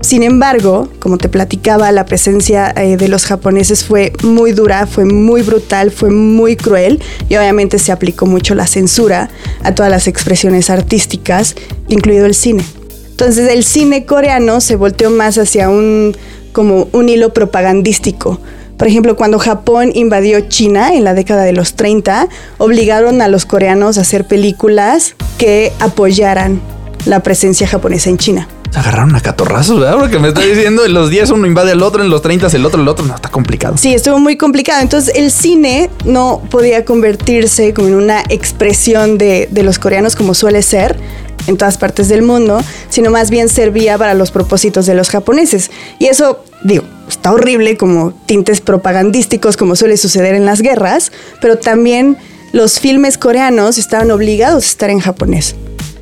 Sin 0.00 0.24
embargo, 0.24 0.88
como 0.98 1.18
te 1.18 1.28
platicaba, 1.28 1.92
la 1.92 2.04
presencia 2.04 2.72
eh, 2.76 2.96
de 2.96 3.06
los 3.06 3.26
japoneses 3.26 3.84
fue 3.84 4.12
muy 4.24 4.50
dura, 4.50 4.88
fue 4.88 5.04
muy 5.04 5.42
brutal, 5.42 5.92
fue 5.92 6.10
muy 6.10 6.56
cruel 6.56 7.00
y 7.28 7.36
obviamente 7.36 7.78
se 7.78 7.92
aplicó 7.92 8.26
mucho 8.26 8.56
la 8.56 8.66
censura 8.66 9.30
a 9.62 9.72
todas 9.72 9.88
las 9.88 10.08
expresiones 10.08 10.68
artísticas, 10.68 11.54
incluido 11.86 12.26
el 12.26 12.34
cine. 12.34 12.64
Entonces 13.10 13.48
el 13.52 13.62
cine 13.62 14.04
coreano 14.04 14.60
se 14.60 14.74
volteó 14.74 15.10
más 15.10 15.38
hacia 15.38 15.68
un 15.68 16.16
como 16.52 16.88
un 16.90 17.08
hilo 17.08 17.32
propagandístico. 17.32 18.40
Por 18.76 18.88
ejemplo, 18.88 19.14
cuando 19.14 19.38
Japón 19.38 19.92
invadió 19.94 20.40
China 20.40 20.92
en 20.92 21.04
la 21.04 21.14
década 21.14 21.44
de 21.44 21.52
los 21.52 21.74
30, 21.74 22.28
obligaron 22.58 23.22
a 23.22 23.28
los 23.28 23.46
coreanos 23.46 23.96
a 23.96 24.00
hacer 24.00 24.26
películas 24.26 25.14
que 25.36 25.72
apoyaran 25.78 26.60
la 27.04 27.22
presencia 27.22 27.66
japonesa 27.66 28.10
en 28.10 28.18
China. 28.18 28.48
Se 28.70 28.78
agarraron 28.78 29.14
a 29.16 29.20
catorrazos, 29.20 29.80
¿verdad? 29.80 29.96
Porque 29.98 30.18
me 30.18 30.28
está 30.28 30.42
diciendo 30.42 30.84
en 30.84 30.92
los 30.92 31.08
10 31.08 31.30
uno 31.30 31.46
invade 31.46 31.72
al 31.72 31.82
otro, 31.82 32.02
en 32.02 32.10
los 32.10 32.20
30 32.20 32.48
el 32.48 32.66
otro, 32.66 32.82
el 32.82 32.88
otro. 32.88 33.06
No, 33.06 33.14
está 33.14 33.30
complicado. 33.30 33.76
Sí, 33.78 33.94
estuvo 33.94 34.18
muy 34.18 34.36
complicado. 34.36 34.82
Entonces 34.82 35.14
el 35.14 35.30
cine 35.30 35.88
no 36.04 36.42
podía 36.50 36.84
convertirse 36.84 37.72
como 37.72 37.88
en 37.88 37.94
una 37.94 38.22
expresión 38.28 39.16
de, 39.16 39.48
de 39.50 39.62
los 39.62 39.78
coreanos 39.78 40.16
como 40.16 40.34
suele 40.34 40.62
ser 40.62 40.98
en 41.46 41.56
todas 41.56 41.78
partes 41.78 42.08
del 42.08 42.22
mundo, 42.22 42.60
sino 42.90 43.10
más 43.10 43.30
bien 43.30 43.48
servía 43.48 43.96
para 43.96 44.14
los 44.14 44.30
propósitos 44.30 44.84
de 44.84 44.94
los 44.94 45.08
japoneses. 45.08 45.70
Y 45.98 46.06
eso, 46.06 46.44
digo, 46.62 46.84
está 47.08 47.32
horrible 47.32 47.78
como 47.78 48.12
tintes 48.26 48.60
propagandísticos 48.60 49.56
como 49.56 49.74
suele 49.76 49.96
suceder 49.96 50.34
en 50.34 50.44
las 50.44 50.60
guerras, 50.60 51.10
pero 51.40 51.56
también 51.56 52.18
los 52.52 52.80
filmes 52.80 53.18
coreanos 53.18 53.78
estaban 53.78 54.10
obligados 54.10 54.64
a 54.64 54.68
estar 54.68 54.90
en 54.90 55.00
japonés. 55.00 55.56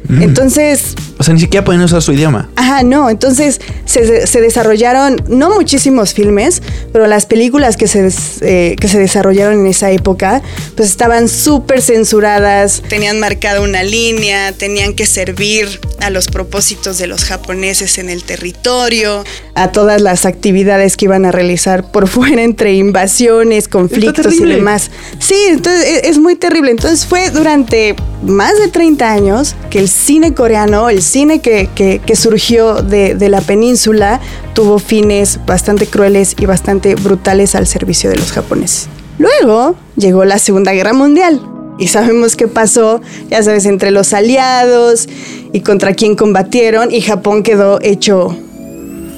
Mm. 0.08 0.22
Entonces... 0.22 0.94
O 1.18 1.22
sea, 1.22 1.32
ni 1.32 1.40
siquiera 1.40 1.64
pueden 1.64 1.80
usar 1.80 2.02
su 2.02 2.12
idioma. 2.12 2.50
Ajá, 2.56 2.82
no. 2.82 3.08
Entonces 3.08 3.60
se, 3.86 4.40
desarrollaron, 4.40 5.22
no 5.28 5.50
muchísimos 5.50 6.12
filmes, 6.12 6.62
pero 6.92 7.06
las 7.06 7.26
películas 7.26 7.76
que 7.76 7.86
se, 7.86 8.10
eh, 8.42 8.76
que 8.78 8.88
se 8.88 8.98
desarrollaron 8.98 9.60
en 9.60 9.66
esa 9.66 9.90
época, 9.90 10.42
pues 10.76 10.90
estaban 10.90 11.28
súper 11.28 11.80
censuradas, 11.80 12.82
tenían 12.88 13.18
marcada 13.18 13.60
una 13.60 13.82
línea, 13.82 14.52
tenían 14.52 14.94
que 14.94 15.06
servir 15.06 15.80
a 16.00 16.10
los 16.10 16.28
propósitos 16.28 16.98
de 16.98 17.06
los 17.06 17.24
japoneses 17.24 17.98
en 17.98 18.10
el 18.10 18.22
territorio, 18.22 19.24
a 19.54 19.72
todas 19.72 20.02
las 20.02 20.26
actividades 20.26 20.96
que 20.96 21.06
iban 21.06 21.24
a 21.24 21.32
realizar 21.32 21.90
por 21.90 22.08
fuera 22.16 22.42
entre 22.42 22.74
invasiones, 22.74 23.68
conflictos 23.68 24.34
y 24.34 24.44
demás. 24.44 24.90
Sí, 25.18 25.36
entonces 25.48 25.84
e, 25.84 26.08
es 26.08 26.18
muy 26.18 26.36
terrible. 26.36 26.70
Entonces 26.70 27.06
fue 27.06 27.30
durante 27.30 27.96
más 28.22 28.58
de 28.58 28.68
30 28.68 29.10
años 29.10 29.54
que 29.70 29.78
el 29.78 29.88
cine 29.96 30.34
coreano, 30.34 30.88
el 30.90 31.02
cine 31.02 31.40
que, 31.40 32.02
surgió 32.14 32.82
de, 32.82 33.14
de, 33.14 33.28
la 33.28 33.40
península, 33.40 34.20
tuvo 34.54 34.78
fines 34.78 35.40
bastante 35.46 35.86
crueles 35.86 36.36
y 36.38 36.46
bastante 36.46 36.94
brutales 36.94 37.54
al 37.54 37.66
servicio 37.66 38.10
de 38.10 38.16
los 38.16 38.30
japoneses. 38.32 38.88
Luego 39.18 39.74
llegó 39.96 40.24
la 40.24 40.38
Segunda 40.38 40.72
Guerra 40.72 40.92
Mundial. 40.92 41.40
Y 41.78 41.88
sabemos 41.88 42.36
qué 42.36 42.48
pasó, 42.48 43.02
ya 43.28 43.42
sabes, 43.42 43.66
entre 43.66 43.90
los 43.90 44.14
aliados 44.14 45.08
y 45.52 45.60
contra 45.60 45.92
quién 45.92 46.16
combatieron 46.16 46.90
y 46.90 47.02
Japón 47.02 47.42
quedó 47.42 47.78
hecho 47.82 48.34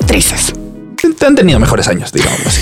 trizas. 0.06 0.52
Han 1.20 1.35
tenido 1.37 1.61
mejores 1.61 1.87
años, 1.87 2.12
digamos 2.12 2.40
así. 2.47 2.61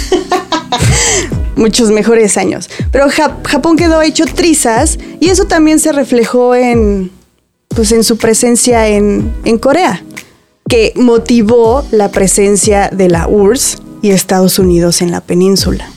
Muchos 1.56 1.90
mejores 1.90 2.36
años. 2.36 2.68
Pero 2.92 3.06
Japón 3.08 3.76
quedó 3.76 4.02
hecho 4.02 4.26
trizas 4.26 4.98
y 5.20 5.30
eso 5.30 5.46
también 5.46 5.78
se 5.78 5.92
reflejó 5.92 6.54
en, 6.54 7.10
pues 7.76 7.92
en 7.92 8.02
su 8.02 8.16
presencia 8.16 8.88
en, 8.88 9.32
en 9.44 9.58
Corea, 9.58 10.02
que 10.68 10.92
motivó 10.96 11.86
la 11.92 12.10
presencia 12.10 12.90
de 12.90 13.08
la 13.08 13.28
URSS 13.28 13.82
y 14.02 14.10
Estados 14.10 14.58
Unidos 14.58 15.02
en 15.02 15.12
la 15.12 15.20
península. 15.20 15.88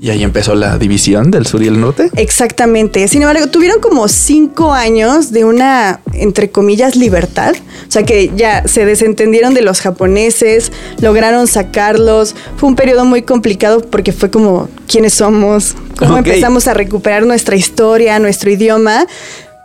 Y 0.00 0.10
ahí 0.10 0.22
empezó 0.22 0.54
la 0.54 0.78
división 0.78 1.30
del 1.30 1.46
sur 1.46 1.62
y 1.62 1.68
el 1.68 1.80
norte. 1.80 2.10
Exactamente. 2.16 3.08
Sin 3.08 3.22
embargo, 3.22 3.46
tuvieron 3.48 3.80
como 3.80 4.08
cinco 4.08 4.72
años 4.72 5.32
de 5.32 5.44
una, 5.44 6.00
entre 6.12 6.50
comillas, 6.50 6.96
libertad. 6.96 7.54
O 7.88 7.90
sea 7.90 8.02
que 8.02 8.30
ya 8.36 8.68
se 8.68 8.84
desentendieron 8.84 9.54
de 9.54 9.62
los 9.62 9.80
japoneses, 9.80 10.70
lograron 11.00 11.46
sacarlos. 11.46 12.34
Fue 12.56 12.68
un 12.68 12.76
periodo 12.76 13.04
muy 13.04 13.22
complicado 13.22 13.80
porque 13.80 14.12
fue 14.12 14.30
como 14.30 14.68
quiénes 14.86 15.14
somos, 15.14 15.74
cómo 15.98 16.18
empezamos 16.18 16.68
a 16.68 16.74
recuperar 16.74 17.24
nuestra 17.24 17.56
historia, 17.56 18.18
nuestro 18.18 18.50
idioma. 18.50 19.06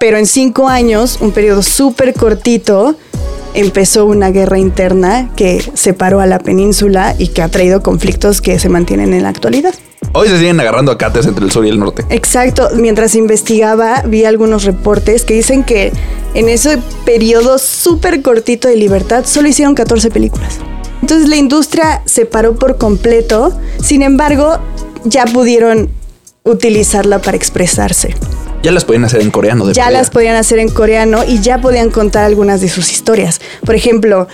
Pero 0.01 0.17
en 0.17 0.25
cinco 0.25 0.67
años, 0.67 1.19
un 1.21 1.31
periodo 1.31 1.61
súper 1.61 2.15
cortito, 2.15 2.95
empezó 3.53 4.07
una 4.07 4.31
guerra 4.31 4.57
interna 4.57 5.29
que 5.35 5.63
separó 5.75 6.21
a 6.21 6.25
la 6.25 6.39
península 6.39 7.13
y 7.19 7.27
que 7.27 7.43
ha 7.43 7.49
traído 7.49 7.83
conflictos 7.83 8.41
que 8.41 8.57
se 8.57 8.67
mantienen 8.67 9.13
en 9.13 9.21
la 9.21 9.29
actualidad. 9.29 9.75
Hoy 10.13 10.27
se 10.27 10.39
siguen 10.39 10.59
agarrando 10.59 10.91
a 10.91 10.97
cates 10.97 11.27
entre 11.27 11.45
el 11.45 11.51
sur 11.51 11.67
y 11.67 11.69
el 11.69 11.77
norte. 11.77 12.03
Exacto. 12.09 12.69
Mientras 12.73 13.13
investigaba, 13.13 14.01
vi 14.01 14.25
algunos 14.25 14.63
reportes 14.63 15.23
que 15.23 15.35
dicen 15.35 15.63
que 15.63 15.93
en 16.33 16.49
ese 16.49 16.79
periodo 17.05 17.59
súper 17.59 18.23
cortito 18.23 18.67
de 18.67 18.77
libertad 18.77 19.25
solo 19.27 19.49
hicieron 19.49 19.75
14 19.75 20.09
películas. 20.09 20.57
Entonces 21.03 21.29
la 21.29 21.35
industria 21.35 22.01
se 22.05 22.25
paró 22.25 22.55
por 22.55 22.79
completo. 22.79 23.53
Sin 23.79 24.01
embargo, 24.01 24.57
ya 25.03 25.25
pudieron 25.25 25.91
utilizarla 26.43 27.21
para 27.21 27.37
expresarse. 27.37 28.15
Ya 28.63 28.71
las 28.71 28.85
podían 28.85 29.05
hacer 29.05 29.21
en 29.21 29.31
coreano. 29.31 29.65
De 29.65 29.73
ya 29.73 29.89
las 29.89 30.09
podían 30.09 30.35
hacer 30.35 30.59
en 30.59 30.69
coreano 30.69 31.23
y 31.27 31.39
ya 31.39 31.59
podían 31.59 31.89
contar 31.89 32.25
algunas 32.25 32.61
de 32.61 32.69
sus 32.69 32.91
historias. 32.91 33.41
Por 33.65 33.75
ejemplo, 33.75 34.27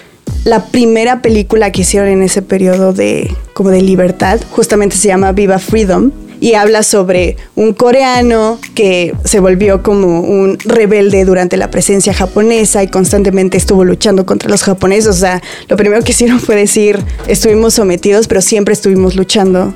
la 0.44 0.66
primera 0.66 1.22
película 1.22 1.72
que 1.72 1.82
hicieron 1.82 2.10
en 2.10 2.22
ese 2.22 2.42
periodo 2.42 2.94
de 2.94 3.34
como 3.54 3.70
de 3.70 3.82
libertad 3.82 4.40
justamente 4.52 4.96
se 4.96 5.08
llama 5.08 5.32
Viva 5.32 5.60
Freedom 5.60 6.12
y 6.40 6.54
habla 6.54 6.84
sobre 6.84 7.38
un 7.56 7.74
coreano 7.74 8.60
que 8.76 9.14
se 9.24 9.40
volvió 9.40 9.82
como 9.82 10.22
un 10.22 10.58
rebelde 10.60 11.26
durante 11.26 11.58
la 11.58 11.72
presencia 11.72 12.14
japonesa 12.14 12.84
y 12.84 12.88
constantemente 12.90 13.58
estuvo 13.58 13.84
luchando 13.84 14.26
contra 14.26 14.50
los 14.50 14.64
japoneses. 14.64 15.08
O 15.08 15.14
sea, 15.14 15.42
lo 15.68 15.78
primero 15.78 16.04
que 16.04 16.12
hicieron 16.12 16.40
fue 16.40 16.56
decir, 16.56 17.00
estuvimos 17.28 17.74
sometidos, 17.74 18.28
pero 18.28 18.42
siempre 18.42 18.74
estuvimos 18.74 19.16
luchando 19.16 19.74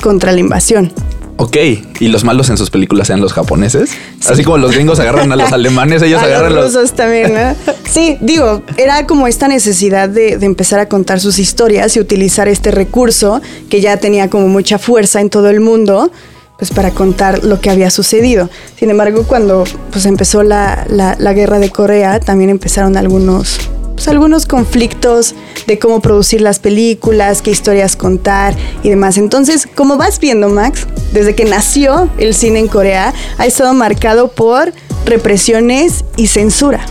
contra 0.00 0.32
la 0.32 0.40
invasión. 0.40 0.92
Ok, 1.38 1.56
y 1.98 2.08
los 2.08 2.24
malos 2.24 2.50
en 2.50 2.56
sus 2.56 2.70
películas 2.70 3.08
sean 3.08 3.20
los 3.20 3.32
japoneses. 3.32 3.90
Así 4.28 4.44
como 4.44 4.58
los 4.58 4.72
gringos 4.72 5.00
agarran 5.00 5.32
a 5.32 5.36
los 5.36 5.52
alemanes, 5.52 6.02
ellos 6.02 6.22
agarran 6.22 6.52
a 6.52 6.54
los 6.54 6.74
rusos 6.74 6.92
también, 6.92 7.34
¿no? 7.34 7.74
Sí, 7.90 8.18
digo, 8.20 8.62
era 8.76 9.06
como 9.06 9.26
esta 9.26 9.48
necesidad 9.48 10.08
de, 10.08 10.36
de, 10.36 10.46
empezar 10.46 10.78
a 10.78 10.86
contar 10.86 11.20
sus 11.20 11.38
historias 11.38 11.96
y 11.96 12.00
utilizar 12.00 12.48
este 12.48 12.70
recurso 12.70 13.40
que 13.68 13.80
ya 13.80 13.96
tenía 13.96 14.30
como 14.30 14.48
mucha 14.48 14.78
fuerza 14.78 15.20
en 15.20 15.30
todo 15.30 15.48
el 15.48 15.60
mundo, 15.60 16.10
pues 16.58 16.70
para 16.70 16.90
contar 16.90 17.42
lo 17.44 17.60
que 17.60 17.70
había 17.70 17.90
sucedido. 17.90 18.48
Sin 18.78 18.90
embargo, 18.90 19.24
cuando 19.26 19.64
pues 19.90 20.06
empezó 20.06 20.42
la, 20.42 20.86
la, 20.88 21.16
la 21.18 21.32
guerra 21.32 21.58
de 21.58 21.70
Corea, 21.70 22.20
también 22.20 22.50
empezaron 22.50 22.96
algunos 22.96 23.58
pues, 24.02 24.08
algunos 24.08 24.46
conflictos 24.46 25.36
de 25.68 25.78
cómo 25.78 26.00
producir 26.00 26.40
las 26.40 26.58
películas, 26.58 27.40
qué 27.40 27.52
historias 27.52 27.94
contar 27.94 28.56
y 28.82 28.90
demás. 28.90 29.16
Entonces, 29.16 29.68
como 29.76 29.96
vas 29.96 30.18
viendo, 30.18 30.48
Max, 30.48 30.88
desde 31.12 31.36
que 31.36 31.44
nació 31.44 32.10
el 32.18 32.34
cine 32.34 32.58
en 32.58 32.66
Corea, 32.66 33.14
ha 33.38 33.46
estado 33.46 33.72
marcado 33.74 34.32
por 34.32 34.72
represiones 35.06 36.04
y 36.16 36.26
censura. 36.26 36.84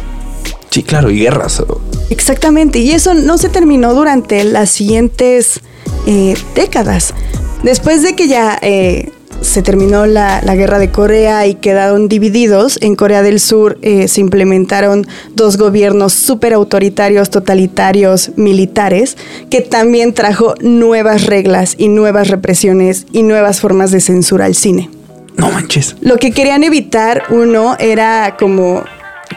Sí, 0.69 0.83
claro, 0.83 1.11
y 1.11 1.19
guerras. 1.19 1.61
Exactamente, 2.09 2.79
y 2.79 2.91
eso 2.91 3.13
no 3.13 3.37
se 3.37 3.49
terminó 3.49 3.93
durante 3.93 4.45
las 4.45 4.69
siguientes 4.69 5.59
eh, 6.07 6.35
décadas. 6.55 7.13
Después 7.61 8.03
de 8.03 8.15
que 8.15 8.29
ya 8.29 8.57
eh, 8.61 9.11
se 9.41 9.61
terminó 9.61 10.05
la, 10.05 10.41
la 10.43 10.55
guerra 10.55 10.79
de 10.79 10.91
Corea 10.91 11.47
y 11.47 11.55
quedaron 11.55 12.07
divididos, 12.07 12.77
en 12.81 12.95
Corea 12.95 13.21
del 13.23 13.39
Sur 13.39 13.77
eh, 13.81 14.07
se 14.07 14.21
implementaron 14.21 15.05
dos 15.35 15.57
gobiernos 15.57 16.13
súper 16.13 16.53
autoritarios, 16.53 17.29
totalitarios, 17.29 18.31
militares, 18.35 19.17
que 19.49 19.61
también 19.61 20.13
trajo 20.13 20.55
nuevas 20.61 21.25
reglas 21.25 21.75
y 21.77 21.89
nuevas 21.89 22.29
represiones 22.29 23.07
y 23.11 23.23
nuevas 23.23 23.59
formas 23.59 23.91
de 23.91 23.99
censura 23.99 24.45
al 24.45 24.55
cine. 24.55 24.89
No 25.37 25.51
manches. 25.51 25.95
Lo 26.01 26.17
que 26.17 26.31
querían 26.31 26.63
evitar, 26.63 27.23
uno, 27.29 27.75
era 27.79 28.35
como 28.37 28.83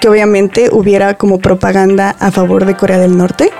que 0.00 0.08
obviamente 0.08 0.68
hubiera 0.72 1.14
como 1.14 1.38
propaganda 1.38 2.10
a 2.18 2.30
favor 2.30 2.66
de 2.66 2.76
Corea 2.76 2.98
del 2.98 3.16
Norte. 3.16 3.50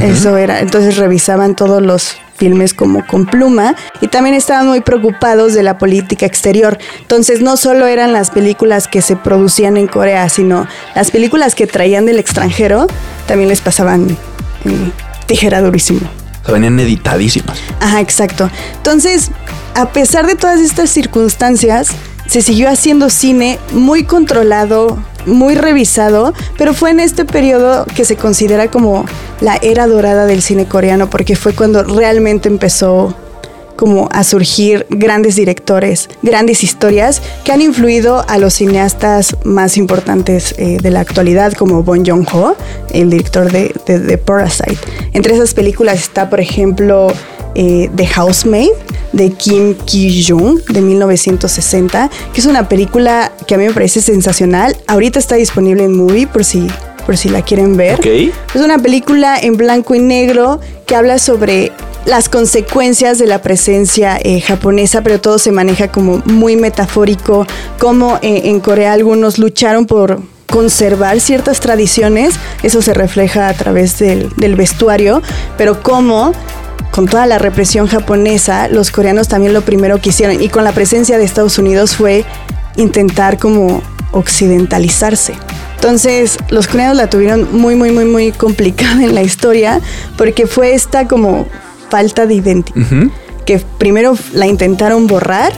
Eso 0.00 0.36
era, 0.36 0.60
entonces 0.60 0.96
revisaban 0.98 1.56
todos 1.56 1.82
los 1.82 2.16
filmes 2.40 2.72
como 2.72 3.06
con 3.06 3.26
pluma 3.26 3.76
y 4.00 4.08
también 4.08 4.34
estaban 4.34 4.66
muy 4.66 4.80
preocupados 4.80 5.52
de 5.52 5.62
la 5.62 5.76
política 5.76 6.24
exterior. 6.24 6.78
Entonces 7.00 7.42
no 7.42 7.58
solo 7.58 7.86
eran 7.86 8.14
las 8.14 8.30
películas 8.30 8.88
que 8.88 9.02
se 9.02 9.14
producían 9.14 9.76
en 9.76 9.86
Corea, 9.86 10.28
sino 10.30 10.66
las 10.94 11.10
películas 11.10 11.54
que 11.54 11.66
traían 11.66 12.06
del 12.06 12.18
extranjero 12.18 12.86
también 13.26 13.50
les 13.50 13.60
pasaban 13.60 14.10
eh, 14.64 14.90
tijera 15.26 15.60
durísimo. 15.60 16.00
O 16.42 16.44
sea, 16.46 16.54
venían 16.54 16.80
editadísimas. 16.80 17.58
Ajá, 17.78 18.00
exacto. 18.00 18.50
Entonces, 18.76 19.30
a 19.74 19.90
pesar 19.90 20.26
de 20.26 20.34
todas 20.34 20.60
estas 20.60 20.88
circunstancias, 20.88 21.90
se 22.26 22.40
siguió 22.40 22.70
haciendo 22.70 23.10
cine 23.10 23.58
muy 23.72 24.04
controlado, 24.04 24.98
muy 25.26 25.54
revisado, 25.54 26.32
pero 26.56 26.74
fue 26.74 26.90
en 26.90 27.00
este 27.00 27.24
periodo 27.24 27.84
que 27.94 28.04
se 28.04 28.16
considera 28.16 28.70
como 28.70 29.04
la 29.40 29.56
era 29.56 29.86
dorada 29.86 30.26
del 30.26 30.42
cine 30.42 30.66
coreano, 30.66 31.10
porque 31.10 31.36
fue 31.36 31.52
cuando 31.54 31.82
realmente 31.82 32.48
empezó 32.48 33.14
como 33.80 34.10
a 34.12 34.24
surgir 34.24 34.86
grandes 34.90 35.36
directores, 35.36 36.10
grandes 36.20 36.62
historias 36.62 37.22
que 37.44 37.52
han 37.52 37.62
influido 37.62 38.22
a 38.28 38.36
los 38.36 38.52
cineastas 38.52 39.38
más 39.42 39.78
importantes 39.78 40.54
eh, 40.58 40.76
de 40.82 40.90
la 40.90 41.00
actualidad, 41.00 41.54
como 41.54 41.82
Bon 41.82 42.04
Joon-ho, 42.04 42.56
el 42.90 43.08
director 43.08 43.50
de, 43.50 43.74
de, 43.86 44.18
Parasite. 44.18 44.76
Entre 45.14 45.32
esas 45.32 45.54
películas 45.54 45.98
está, 45.98 46.28
por 46.28 46.40
ejemplo, 46.40 47.10
eh, 47.54 47.88
The 47.96 48.06
Housemaid 48.06 48.68
de 49.12 49.30
Kim 49.30 49.74
Ki-jung 49.74 50.60
de 50.66 50.80
1960, 50.80 52.10
que 52.32 52.40
es 52.40 52.46
una 52.46 52.68
película 52.68 53.32
que 53.46 53.54
a 53.54 53.58
mí 53.58 53.66
me 53.66 53.72
parece 53.72 54.00
sensacional. 54.00 54.76
Ahorita 54.86 55.18
está 55.18 55.36
disponible 55.36 55.84
en 55.84 55.96
Movie 55.96 56.26
por 56.26 56.44
si, 56.44 56.66
por 57.06 57.16
si 57.16 57.28
la 57.28 57.42
quieren 57.42 57.76
ver. 57.76 58.00
Es 58.06 58.60
una 58.60 58.78
película 58.78 59.38
en 59.38 59.56
blanco 59.56 59.94
y 59.94 59.98
negro 59.98 60.60
que 60.86 60.94
habla 60.94 61.18
sobre 61.18 61.72
las 62.06 62.28
consecuencias 62.28 63.18
de 63.18 63.26
la 63.26 63.42
presencia 63.42 64.18
eh, 64.22 64.40
japonesa, 64.40 65.02
pero 65.02 65.20
todo 65.20 65.38
se 65.38 65.52
maneja 65.52 65.88
como 65.88 66.22
muy 66.24 66.56
metafórico, 66.56 67.46
como 67.78 68.16
eh, 68.22 68.42
en 68.44 68.60
Corea 68.60 68.92
algunos 68.92 69.38
lucharon 69.38 69.86
por 69.86 70.20
conservar 70.50 71.20
ciertas 71.20 71.60
tradiciones, 71.60 72.34
eso 72.62 72.82
se 72.82 72.92
refleja 72.92 73.48
a 73.48 73.54
través 73.54 73.98
del, 73.98 74.28
del 74.36 74.56
vestuario, 74.56 75.22
pero 75.56 75.82
como 75.82 76.32
con 76.90 77.06
toda 77.06 77.26
la 77.26 77.38
represión 77.38 77.86
japonesa, 77.86 78.68
los 78.68 78.90
coreanos 78.90 79.28
también 79.28 79.52
lo 79.52 79.62
primero 79.62 80.00
que 80.00 80.10
hicieron, 80.10 80.42
y 80.42 80.48
con 80.48 80.64
la 80.64 80.72
presencia 80.72 81.18
de 81.18 81.24
Estados 81.24 81.58
Unidos, 81.58 81.96
fue 81.96 82.24
intentar 82.76 83.38
como 83.38 83.82
occidentalizarse. 84.12 85.34
Entonces, 85.76 86.38
los 86.50 86.66
coreanos 86.66 86.96
la 86.96 87.08
tuvieron 87.08 87.48
muy, 87.52 87.74
muy, 87.74 87.90
muy, 87.90 88.04
muy 88.04 88.32
complicada 88.32 89.02
en 89.02 89.14
la 89.14 89.22
historia, 89.22 89.80
porque 90.16 90.46
fue 90.46 90.74
esta 90.74 91.08
como 91.08 91.46
falta 91.88 92.26
de 92.26 92.34
identidad, 92.34 92.86
que 93.46 93.58
primero 93.78 94.14
la 94.32 94.46
intentaron 94.46 95.06
borrar, 95.06 95.52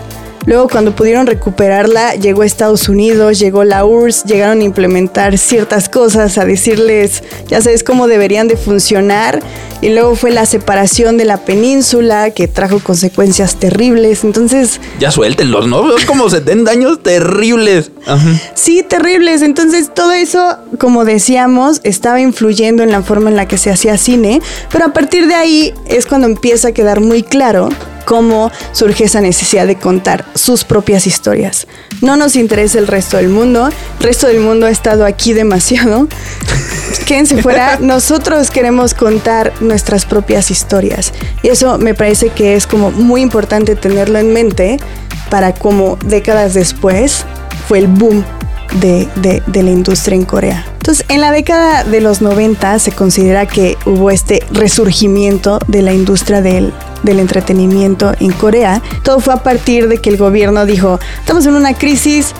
Luego, 0.44 0.68
cuando 0.68 0.94
pudieron 0.94 1.26
recuperarla, 1.26 2.14
llegó 2.14 2.42
a 2.42 2.46
Estados 2.46 2.88
Unidos, 2.88 3.38
llegó 3.38 3.64
la 3.64 3.84
URSS, 3.84 4.24
llegaron 4.24 4.60
a 4.60 4.64
implementar 4.64 5.38
ciertas 5.38 5.88
cosas, 5.88 6.36
a 6.36 6.44
decirles, 6.44 7.22
ya 7.46 7.60
sabes 7.60 7.84
cómo 7.84 8.08
deberían 8.08 8.48
de 8.48 8.56
funcionar. 8.56 9.40
Y 9.80 9.90
luego 9.90 10.14
fue 10.14 10.30
la 10.30 10.46
separación 10.46 11.16
de 11.16 11.24
la 11.24 11.38
península, 11.38 12.30
que 12.30 12.48
trajo 12.48 12.80
consecuencias 12.80 13.56
terribles. 13.56 14.24
Entonces. 14.24 14.80
Ya 14.98 15.10
suéltenlos, 15.10 15.66
¿no? 15.66 15.88
Son 15.88 16.06
como 16.06 16.30
70 16.30 16.70
años 16.70 17.02
terribles. 17.02 17.90
Ajá. 18.06 18.28
Sí, 18.54 18.82
terribles. 18.82 19.42
Entonces, 19.42 19.92
todo 19.94 20.12
eso, 20.12 20.56
como 20.78 21.04
decíamos, 21.04 21.80
estaba 21.84 22.20
influyendo 22.20 22.82
en 22.82 22.90
la 22.90 23.02
forma 23.02 23.30
en 23.30 23.36
la 23.36 23.46
que 23.46 23.58
se 23.58 23.70
hacía 23.70 23.96
cine. 23.96 24.40
Pero 24.70 24.86
a 24.86 24.92
partir 24.92 25.26
de 25.26 25.34
ahí 25.34 25.74
es 25.86 26.06
cuando 26.06 26.26
empieza 26.26 26.68
a 26.68 26.72
quedar 26.72 27.00
muy 27.00 27.22
claro 27.22 27.68
cómo 28.02 28.50
surge 28.72 29.04
esa 29.04 29.20
necesidad 29.20 29.66
de 29.66 29.76
contar 29.76 30.24
sus 30.34 30.64
propias 30.64 31.06
historias. 31.06 31.66
No 32.00 32.16
nos 32.16 32.36
interesa 32.36 32.78
el 32.78 32.86
resto 32.86 33.16
del 33.16 33.28
mundo, 33.28 33.68
el 33.68 34.04
resto 34.04 34.26
del 34.26 34.40
mundo 34.40 34.66
ha 34.66 34.70
estado 34.70 35.04
aquí 35.04 35.32
demasiado. 35.32 36.08
Quédense 37.06 37.42
fuera, 37.42 37.78
nosotros 37.80 38.50
queremos 38.50 38.94
contar 38.94 39.52
nuestras 39.60 40.04
propias 40.04 40.50
historias. 40.50 41.12
Y 41.42 41.48
eso 41.48 41.78
me 41.78 41.94
parece 41.94 42.30
que 42.30 42.54
es 42.54 42.66
como 42.66 42.90
muy 42.90 43.22
importante 43.22 43.76
tenerlo 43.76 44.18
en 44.18 44.32
mente 44.32 44.78
para 45.30 45.54
como 45.54 45.96
décadas 46.04 46.54
después 46.54 47.24
fue 47.66 47.78
el 47.78 47.86
boom 47.86 48.24
de, 48.80 49.08
de, 49.16 49.42
de, 49.46 49.62
la 49.62 49.70
industria 49.70 50.16
en 50.16 50.24
Corea. 50.24 50.66
Entonces, 50.74 51.04
en 51.08 51.20
la 51.20 51.30
década 51.30 51.84
de 51.84 52.00
los 52.00 52.22
90 52.22 52.78
se 52.78 52.92
considera 52.92 53.46
que 53.46 53.76
hubo 53.86 54.10
este 54.10 54.44
resurgimiento 54.50 55.58
de 55.68 55.82
la 55.82 55.92
industria 55.92 56.42
del, 56.42 56.72
del 57.02 57.20
entretenimiento 57.20 58.12
en 58.18 58.32
Corea. 58.32 58.82
Todo 59.02 59.20
fue 59.20 59.34
a 59.34 59.42
partir 59.42 59.88
de 59.88 59.98
que 59.98 60.10
el 60.10 60.16
gobierno 60.16 60.66
dijo, 60.66 60.98
estamos 61.20 61.46
en 61.46 61.54
una 61.54 61.74
crisis, 61.74 62.34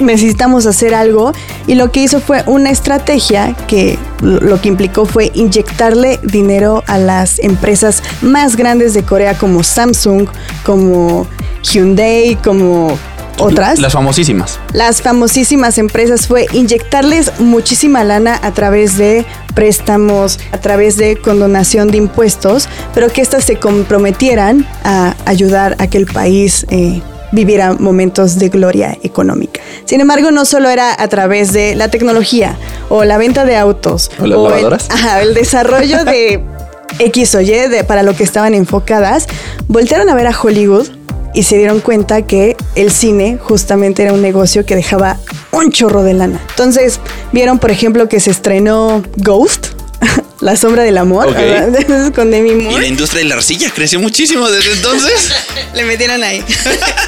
necesitamos 0.00 0.66
hacer 0.66 0.94
algo 0.94 1.32
y 1.66 1.74
lo 1.74 1.90
que 1.92 2.02
hizo 2.02 2.20
fue 2.20 2.42
una 2.46 2.70
estrategia 2.70 3.54
que 3.66 3.98
lo 4.22 4.60
que 4.60 4.68
implicó 4.68 5.06
fue 5.06 5.30
inyectarle 5.34 6.18
dinero 6.22 6.82
a 6.86 6.98
las 6.98 7.38
empresas 7.38 8.02
más 8.22 8.56
grandes 8.56 8.94
de 8.94 9.02
Corea 9.02 9.36
como 9.36 9.62
Samsung, 9.62 10.28
como 10.64 11.26
Hyundai, 11.62 12.36
como 12.42 12.98
otras. 13.40 13.78
Las 13.78 13.92
famosísimas. 13.92 14.58
Las 14.72 15.02
famosísimas 15.02 15.78
empresas 15.78 16.26
fue 16.26 16.46
inyectarles 16.52 17.40
muchísima 17.40 18.04
lana 18.04 18.38
a 18.42 18.52
través 18.52 18.96
de 18.96 19.24
préstamos, 19.54 20.38
a 20.52 20.58
través 20.58 20.96
de 20.96 21.16
condonación 21.16 21.88
de 21.90 21.98
impuestos, 21.98 22.68
pero 22.94 23.08
que 23.12 23.20
éstas 23.20 23.44
se 23.44 23.56
comprometieran 23.56 24.66
a 24.84 25.14
ayudar 25.26 25.76
a 25.78 25.86
que 25.86 25.98
el 25.98 26.06
país 26.06 26.66
eh, 26.70 27.02
viviera 27.32 27.74
momentos 27.74 28.38
de 28.38 28.48
gloria 28.48 28.96
económica. 29.02 29.60
Sin 29.84 30.00
embargo, 30.00 30.30
no 30.30 30.44
solo 30.44 30.68
era 30.68 30.94
a 31.00 31.08
través 31.08 31.52
de 31.52 31.74
la 31.74 31.88
tecnología 31.88 32.56
o 32.88 33.04
la 33.04 33.18
venta 33.18 33.44
de 33.44 33.56
autos 33.56 34.10
o, 34.20 34.26
las 34.26 34.38
o. 34.38 34.54
El, 34.54 34.74
ajá, 34.90 35.22
el 35.22 35.34
desarrollo 35.34 36.04
de 36.04 36.44
X 36.98 37.34
o 37.34 37.40
Y 37.40 37.50
de, 37.50 37.84
para 37.84 38.02
lo 38.02 38.14
que 38.14 38.24
estaban 38.24 38.54
enfocadas, 38.54 39.26
voltearon 39.68 40.08
a 40.08 40.14
ver 40.14 40.26
a 40.26 40.38
Hollywood 40.38 40.88
y 41.34 41.44
se 41.44 41.56
dieron 41.58 41.80
cuenta 41.80 42.22
que 42.22 42.56
el 42.74 42.90
cine 42.90 43.38
justamente 43.40 44.02
era 44.02 44.12
un 44.12 44.22
negocio 44.22 44.66
que 44.66 44.74
dejaba 44.76 45.18
un 45.52 45.70
chorro 45.70 46.02
de 46.02 46.14
lana. 46.14 46.40
Entonces 46.50 47.00
vieron, 47.32 47.58
por 47.58 47.70
ejemplo, 47.70 48.08
que 48.08 48.20
se 48.20 48.30
estrenó 48.30 49.02
Ghost. 49.16 49.68
La 50.40 50.56
sombra 50.56 50.82
del 50.82 50.96
amor 50.96 51.26
con 52.14 52.30
Demi 52.30 52.50
Y 52.52 52.54
Moore. 52.54 52.80
la 52.80 52.86
industria 52.86 53.22
de 53.22 53.28
la 53.28 53.34
arcilla 53.34 53.70
creció 53.74 54.00
muchísimo 54.00 54.48
desde 54.48 54.72
entonces. 54.72 55.30
Le 55.74 55.84
metieron 55.84 56.22
ahí. 56.22 56.42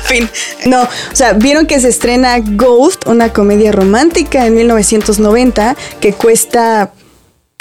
fin. 0.04 0.28
No, 0.66 0.82
o 0.82 1.16
sea, 1.16 1.32
vieron 1.32 1.66
que 1.66 1.80
se 1.80 1.88
estrena 1.88 2.38
Ghost, 2.40 3.06
una 3.06 3.32
comedia 3.32 3.72
romántica 3.72 4.46
en 4.46 4.54
1990 4.54 5.76
que 6.00 6.12
cuesta 6.12 6.92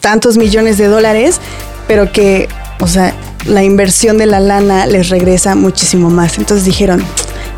tantos 0.02 0.36
millones 0.38 0.78
de 0.78 0.88
dólares, 0.88 1.40
pero 1.88 2.12
que, 2.12 2.50
o 2.82 2.88
sea, 2.88 3.16
la 3.46 3.64
inversión 3.64 4.18
de 4.18 4.26
la 4.26 4.40
lana 4.40 4.86
les 4.86 5.10
regresa 5.10 5.56
muchísimo 5.56 6.10
más. 6.10 6.38
Entonces 6.38 6.66
dijeron, 6.66 7.04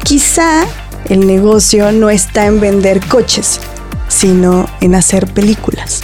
quizá 0.03 0.65
el 1.05 1.27
negocio 1.27 1.91
no 1.91 2.09
está 2.09 2.45
en 2.45 2.59
vender 2.59 3.05
coches, 3.07 3.59
sino 4.07 4.67
en 4.81 4.95
hacer 4.95 5.27
películas 5.27 6.01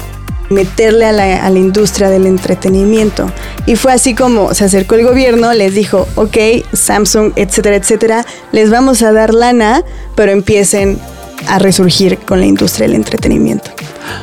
meterle 0.50 1.06
a 1.06 1.12
la, 1.12 1.60
industria 1.60 2.10
del 2.10 2.26
entretenimiento. 2.26 3.32
Y 3.66 3.76
fue 3.76 3.94
así 3.94 4.16
como 4.16 4.54
se 4.54 4.66
acercó 4.66 4.96
el 4.96 5.06
gobierno, 5.06 5.54
les 5.54 5.74
dijo, 5.74 6.08
ok, 6.16 6.38
Samsung, 6.74 7.34
etcétera, 7.36 7.76
etcétera, 7.76 8.26
les 8.52 8.70
vamos 8.70 9.02
a 9.02 9.12
dar 9.12 9.34
lana, 9.34 9.84
pero 10.16 10.32
empiecen 10.32 11.00
a 11.48 11.60
resurgir 11.60 12.18
con 12.18 12.40
la 12.40 12.46
industria 12.46 12.88
del 12.88 12.96
entretenimiento. 12.96 13.72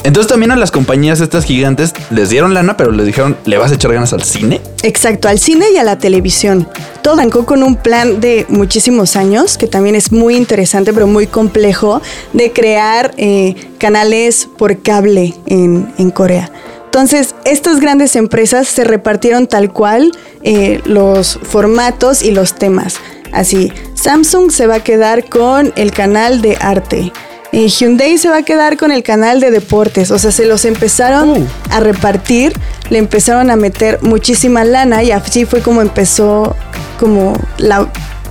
Entonces 0.05 0.29
también 0.29 0.51
a 0.51 0.57
las 0.57 0.71
compañías 0.71 1.21
estas 1.21 1.45
gigantes 1.45 1.95
les 2.11 2.31
dieron 2.31 2.55
lana, 2.55 2.77
pero 2.77 2.93
les 2.93 3.07
dijeron, 3.07 3.37
¿le 3.45 3.59
vas 3.59 3.73
a 3.73 3.75
echar 3.75 3.93
ganas 3.93 4.13
al 4.13 4.23
cine? 4.23 4.61
Exacto, 4.83 5.29
al 5.29 5.39
cine 5.39 5.67
y 5.75 5.79
a 5.79 5.85
la 5.85 5.99
televisión. 5.99 6.69
Todo 7.03 7.15
arrancó 7.15 7.47
con 7.47 7.63
un 7.63 7.77
plan 7.77 8.21
de 8.21 8.47
muchísimos 8.49 9.17
años, 9.17 9.59
que 9.59 9.67
también 9.67 9.95
es 9.95 10.13
muy 10.13 10.37
interesante, 10.37 10.93
pero 10.93 11.07
muy 11.07 11.27
complejo, 11.27 12.01
de 12.33 12.53
crear 12.53 13.13
eh, 13.17 13.55
canales 13.79 14.49
por 14.57 14.81
cable 14.83 15.35
en, 15.47 15.93
en 15.99 16.11
Corea. 16.11 16.51
Entonces, 16.87 17.35
estas 17.45 17.81
grandes 17.81 18.17
empresas 18.17 18.69
se 18.69 18.83
repartieron 18.83 19.47
tal 19.49 19.71
cual 19.71 20.13
eh, 20.43 20.81
los 20.87 21.39
formatos 21.43 22.23
y 22.23 22.31
los 22.31 22.55
temas. 22.55 22.95
Así, 23.33 23.71
Samsung 23.93 24.51
se 24.51 24.67
va 24.67 24.77
a 24.77 24.83
quedar 24.83 25.29
con 25.29 25.75
el 25.77 25.91
canal 25.91 26.41
de 26.41 26.57
arte. 26.59 27.13
Eh, 27.53 27.69
Hyundai 27.69 28.19
se 28.19 28.29
va 28.29 28.39
a 28.39 28.43
quedar 28.43 28.77
con 28.77 28.91
el 28.93 29.03
canal 29.03 29.41
de 29.41 29.51
deportes. 29.51 30.11
O 30.11 30.19
sea, 30.19 30.31
se 30.33 30.45
los 30.47 30.65
empezaron 30.65 31.31
Uh. 31.31 31.47
a 31.71 31.81
repartir, 31.81 32.53
le 32.91 32.99
empezaron 32.99 33.51
a 33.51 33.57
meter 33.57 33.99
muchísima 34.03 34.65
lana 34.65 35.03
y 35.03 35.11
así 35.13 35.45
fue 35.45 35.61
como 35.63 35.81
empezó 35.81 36.55
como 36.99 37.35
la 37.59 37.89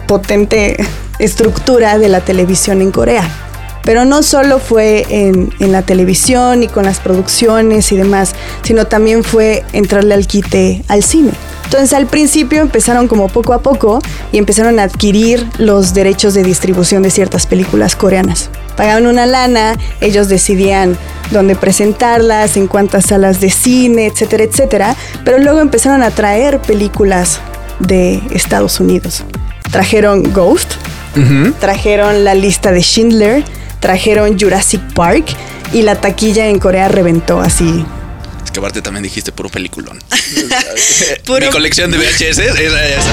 potente 0.07 0.77
estructura 1.19 1.97
de 1.97 2.09
la 2.09 2.21
televisión 2.21 2.81
en 2.81 2.91
Corea. 2.91 3.23
Pero 3.85 4.03
no 4.03 4.23
solo 4.23 4.59
fue 4.59 5.05
en, 5.09 5.53
en 5.59 5.71
la 5.71 5.83
televisión 5.83 6.63
y 6.63 6.67
con 6.67 6.85
las 6.85 6.99
producciones 6.99 7.91
y 7.91 7.97
demás, 7.97 8.33
sino 8.63 8.85
también 8.85 9.23
fue 9.23 9.63
entrarle 9.71 10.15
al 10.15 10.27
quite 10.27 10.83
al 10.87 11.03
cine. 11.03 11.31
Entonces 11.65 11.93
al 11.93 12.05
principio 12.05 12.61
empezaron 12.61 13.07
como 13.07 13.27
poco 13.27 13.53
a 13.53 13.61
poco 13.61 13.99
y 14.31 14.37
empezaron 14.37 14.79
a 14.79 14.83
adquirir 14.83 15.45
los 15.57 15.93
derechos 15.93 16.33
de 16.33 16.43
distribución 16.43 17.03
de 17.03 17.09
ciertas 17.09 17.47
películas 17.47 17.95
coreanas. 17.95 18.49
Pagaban 18.77 19.07
una 19.07 19.25
lana, 19.25 19.77
ellos 19.99 20.27
decidían 20.27 20.97
dónde 21.31 21.55
presentarlas, 21.55 22.55
en 22.57 22.67
cuántas 22.67 23.05
salas 23.05 23.41
de 23.41 23.49
cine, 23.49 24.05
etcétera, 24.07 24.43
etcétera. 24.43 24.95
Pero 25.23 25.39
luego 25.39 25.59
empezaron 25.59 26.03
a 26.03 26.11
traer 26.11 26.59
películas 26.59 27.39
de 27.79 28.21
Estados 28.31 28.79
Unidos. 28.79 29.23
Trajeron 29.71 30.31
Ghost, 30.33 30.73
trajeron 31.59 32.23
la 32.23 32.35
lista 32.35 32.71
de 32.71 32.81
Schindler, 32.81 33.43
trajeron 33.85 34.35
Jurassic 34.39 34.81
Park 34.95 35.25
y 35.71 35.83
la 35.83 36.01
taquilla 36.01 36.47
en 36.47 36.57
Corea 36.57 36.87
reventó 36.87 37.39
así. 37.39 37.85
Es 38.43 38.49
que 38.49 38.57
aparte 38.57 38.81
también 38.81 39.03
dijiste 39.03 39.31
puro 39.31 39.47
peliculón. 39.47 39.99
Puro- 41.23 41.45
Mi 41.45 41.51
colección 41.51 41.91
de 41.91 41.99
VHS 41.99 42.39
era 42.39 42.87
esa. 42.89 43.11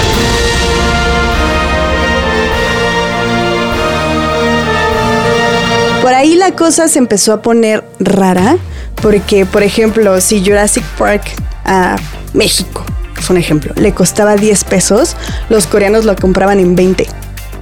Por 6.01 6.15
ahí 6.15 6.35
la 6.35 6.53
cosa 6.53 6.89
se 6.89 6.99
empezó 6.99 7.33
a 7.33 7.43
poner 7.43 7.85
rara, 8.01 8.57
porque, 9.01 9.47
por 9.47 9.63
ejemplo, 9.63 10.21
si 10.21 10.45
Jurassic 10.45 10.83
Park 10.99 11.23
a 11.65 11.97
México, 12.35 12.85
es 13.19 13.31
un 13.31 13.37
ejemplo, 13.37 13.73
le 13.77 13.93
costaba 13.95 14.35
10 14.35 14.65
pesos, 14.65 15.17
los 15.49 15.67
coreanos 15.67 16.05
lo 16.05 16.17
compraban 16.17 16.59
en 16.59 16.75
20. 16.75 17.07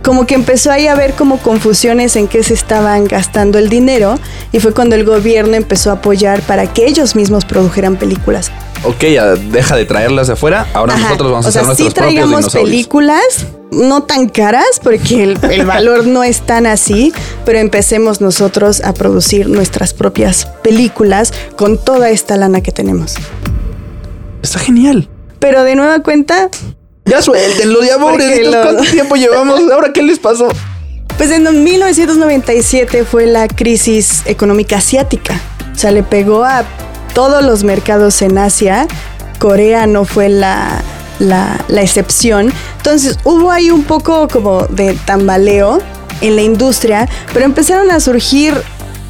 Como 0.02 0.26
que 0.26 0.34
empezó 0.34 0.70
ahí 0.70 0.86
a 0.86 0.92
haber 0.92 1.14
como 1.14 1.38
confusiones 1.38 2.16
en 2.16 2.26
qué 2.26 2.42
se 2.42 2.54
estaban 2.54 3.04
gastando 3.04 3.58
el 3.58 3.68
dinero 3.68 4.18
y 4.52 4.60
fue 4.60 4.72
cuando 4.72 4.96
el 4.96 5.04
gobierno 5.04 5.54
empezó 5.56 5.90
a 5.90 5.94
apoyar 5.94 6.42
para 6.42 6.72
que 6.72 6.86
ellos 6.86 7.14
mismos 7.16 7.44
produjeran 7.44 7.96
películas. 7.96 8.50
Ok, 8.84 9.04
ya 9.12 9.26
deja 9.34 9.76
de 9.76 9.84
traerlas 9.84 10.28
de 10.28 10.32
afuera. 10.32 10.66
Ahora 10.72 10.94
Ajá. 10.94 11.02
nosotros 11.04 11.30
vamos 11.30 11.46
a 11.46 11.52
sea, 11.52 11.62
hacer 11.62 11.76
sí 11.76 11.82
nuestros 11.82 11.94
propios 11.94 12.14
traigamos 12.14 12.38
dinosaurios. 12.40 12.70
películas 12.70 13.46
no 13.72 14.02
tan 14.02 14.28
caras 14.28 14.80
porque 14.82 15.22
el, 15.22 15.38
el 15.50 15.66
valor 15.66 16.06
no 16.06 16.24
es 16.24 16.40
tan 16.40 16.66
así, 16.66 17.12
pero 17.44 17.58
empecemos 17.58 18.20
nosotros 18.20 18.80
a 18.80 18.94
producir 18.94 19.48
nuestras 19.48 19.92
propias 19.94 20.46
películas 20.62 21.32
con 21.56 21.76
toda 21.78 22.10
esta 22.10 22.36
lana 22.36 22.62
que 22.62 22.72
tenemos. 22.72 23.16
Está 24.42 24.58
genial. 24.58 25.08
Pero 25.38 25.62
de 25.62 25.74
nueva 25.74 26.00
cuenta, 26.00 26.48
Ya 27.10 27.20
suéltenlo, 27.20 27.82
ya 27.82 27.98
pobrecitos. 27.98 28.54
lo- 28.54 28.62
¿Cuánto 28.62 28.84
tiempo 28.84 29.16
llevamos? 29.16 29.60
¿Ahora 29.72 29.92
qué 29.92 30.02
les 30.02 30.18
pasó? 30.18 30.48
pues 31.18 31.30
en 31.32 31.64
1997 31.64 33.04
fue 33.04 33.26
la 33.26 33.46
crisis 33.46 34.22
económica 34.24 34.78
asiática. 34.78 35.38
O 35.74 35.78
sea, 35.78 35.90
le 35.90 36.02
pegó 36.02 36.44
a 36.44 36.64
todos 37.12 37.44
los 37.44 37.62
mercados 37.62 38.22
en 38.22 38.38
Asia. 38.38 38.86
Corea 39.38 39.86
no 39.86 40.06
fue 40.06 40.30
la, 40.30 40.80
la, 41.18 41.62
la 41.68 41.82
excepción. 41.82 42.50
Entonces 42.78 43.18
hubo 43.24 43.50
ahí 43.50 43.70
un 43.70 43.84
poco 43.84 44.28
como 44.28 44.62
de 44.68 44.94
tambaleo 45.04 45.80
en 46.22 46.36
la 46.36 46.42
industria, 46.42 47.06
pero 47.34 47.44
empezaron 47.44 47.90
a 47.90 48.00
surgir 48.00 48.54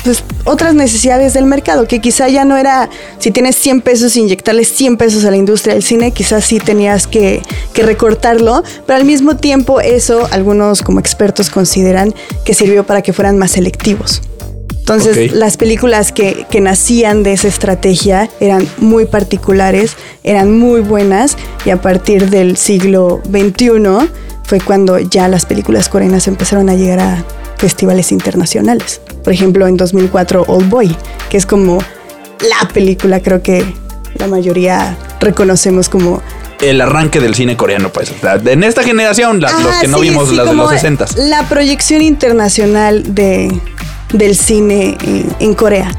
pues, 0.05 0.25
otras 0.45 0.75
necesidades 0.75 1.35
del 1.35 1.45
mercado, 1.45 1.87
que 1.87 2.01
quizá 2.01 2.29
ya 2.29 2.45
no 2.45 2.57
era, 2.57 2.89
si 3.19 3.31
tienes 3.31 3.57
100 3.57 3.83
pesos, 3.83 4.17
inyectarle 4.17 4.65
100 4.65 4.97
pesos 4.97 5.25
a 5.25 5.31
la 5.31 5.37
industria 5.37 5.75
del 5.75 5.83
cine, 5.83 6.13
quizás 6.13 6.45
sí 6.45 6.59
tenías 6.59 7.07
que, 7.07 7.43
que 7.73 7.83
recortarlo, 7.83 8.63
pero 8.87 8.99
al 8.99 9.05
mismo 9.05 9.37
tiempo 9.37 9.81
eso 9.81 10.29
algunos 10.31 10.83
como 10.83 11.01
expertos 11.01 11.51
consideran 11.51 12.15
que 12.45 12.55
sirvió 12.55 12.85
para 12.85 13.03
que 13.03 13.13
fueran 13.13 13.39
más 13.39 13.53
selectivos. 13.53 14.23
Entonces, 14.91 15.33
las 15.33 15.57
películas 15.57 16.11
que, 16.11 16.47
que 16.51 16.61
nacían 16.61 17.23
de 17.23 17.35
esa 17.35 17.47
estrategia 17.47 18.29
eran 18.41 18.67
muy 18.79 19.05
particulares, 19.05 19.93
eran 20.25 20.59
muy 20.59 20.81
buenas 20.81 21.37
y 21.65 21.71
a 21.71 21.81
partir 21.81 22.29
del 22.29 22.57
siglo 22.57 23.21
XXI 23.31 24.11
fue 24.43 24.61
cuando 24.61 24.99
ya 24.99 25.29
las 25.29 25.47
películas 25.47 25.89
coreanas 25.89 26.27
empezaron 26.27 26.69
a 26.71 26.75
llegar 26.75 26.99
a 26.99 27.25
festivales 27.61 28.11
internacionales. 28.13 29.01
Por 29.23 29.33
ejemplo, 29.33 29.67
en 29.67 29.77
2004 29.77 30.45
Old 30.49 30.69
Boy, 30.69 30.97
que 31.29 31.37
es 31.37 31.47
como 31.47 31.79
la 31.79 32.69
película 32.69 33.21
creo 33.21 33.43
que 33.43 33.65
la 34.15 34.27
mayoría 34.27 34.97
reconocemos 35.21 35.89
como 35.89 36.21
El 36.61 36.81
arranque 36.81 37.21
del 37.21 37.35
cine 37.35 37.57
coreano, 37.57 37.91
pues. 37.91 38.13
En 38.47 38.65
esta 38.65 38.83
generación, 38.83 39.41
la- 39.41 39.53
los 39.61 39.75
que 39.77 39.89
no 39.89 39.99
sí, 39.99 40.09
vimos 40.09 40.29
sí, 40.31 40.37
las 40.37 40.47
de 40.47 40.55
los 40.55 40.71
60 40.71 41.07
La 41.29 41.49
proyección 41.49 42.03
internacional 42.03 43.15
de, 43.15 43.51
del 44.13 44.37
cine 44.37 44.97
en, 45.05 45.27
en 45.39 45.55
Corea. 45.55 45.91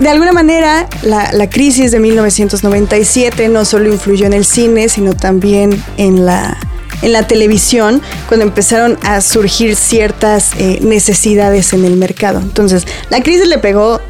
De 0.00 0.08
alguna 0.08 0.32
manera, 0.32 0.88
la, 1.02 1.30
la 1.32 1.48
crisis 1.48 1.92
de 1.92 2.00
1997 2.00 3.48
no 3.48 3.64
solo 3.64 3.92
influyó 3.92 4.26
en 4.26 4.32
el 4.32 4.44
cine, 4.44 4.88
sino 4.88 5.12
también 5.14 5.80
en 5.96 6.24
la, 6.26 6.56
en 7.00 7.12
la 7.12 7.26
televisión, 7.26 8.02
cuando 8.28 8.44
empezaron 8.46 8.98
a 9.02 9.20
surgir 9.20 9.74
ciertas 9.76 10.50
eh, 10.58 10.78
necesidades 10.82 11.72
en 11.72 11.84
el 11.84 11.96
mercado. 11.96 12.40
Entonces, 12.40 12.86
la 13.10 13.22
crisis 13.22 13.46
le 13.48 13.58
pegó 13.58 14.00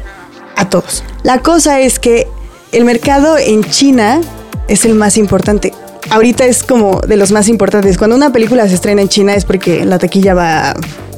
a 0.55 0.69
todos. 0.69 1.03
La 1.23 1.39
cosa 1.39 1.79
es 1.79 1.99
que 1.99 2.27
el 2.71 2.85
mercado 2.85 3.37
en 3.37 3.63
China 3.63 4.19
es 4.67 4.85
el 4.85 4.95
más 4.95 5.17
importante. 5.17 5.73
Ahorita 6.09 6.45
es 6.45 6.63
como 6.63 6.99
de 7.01 7.15
los 7.17 7.31
más 7.31 7.47
importantes. 7.47 7.97
Cuando 7.97 8.15
una 8.15 8.31
película 8.31 8.67
se 8.67 8.75
estrena 8.75 9.01
en 9.01 9.09
China 9.09 9.33
es 9.35 9.45
porque 9.45 9.85
la 9.85 9.97
taquilla 9.99 10.33
va 10.33 10.73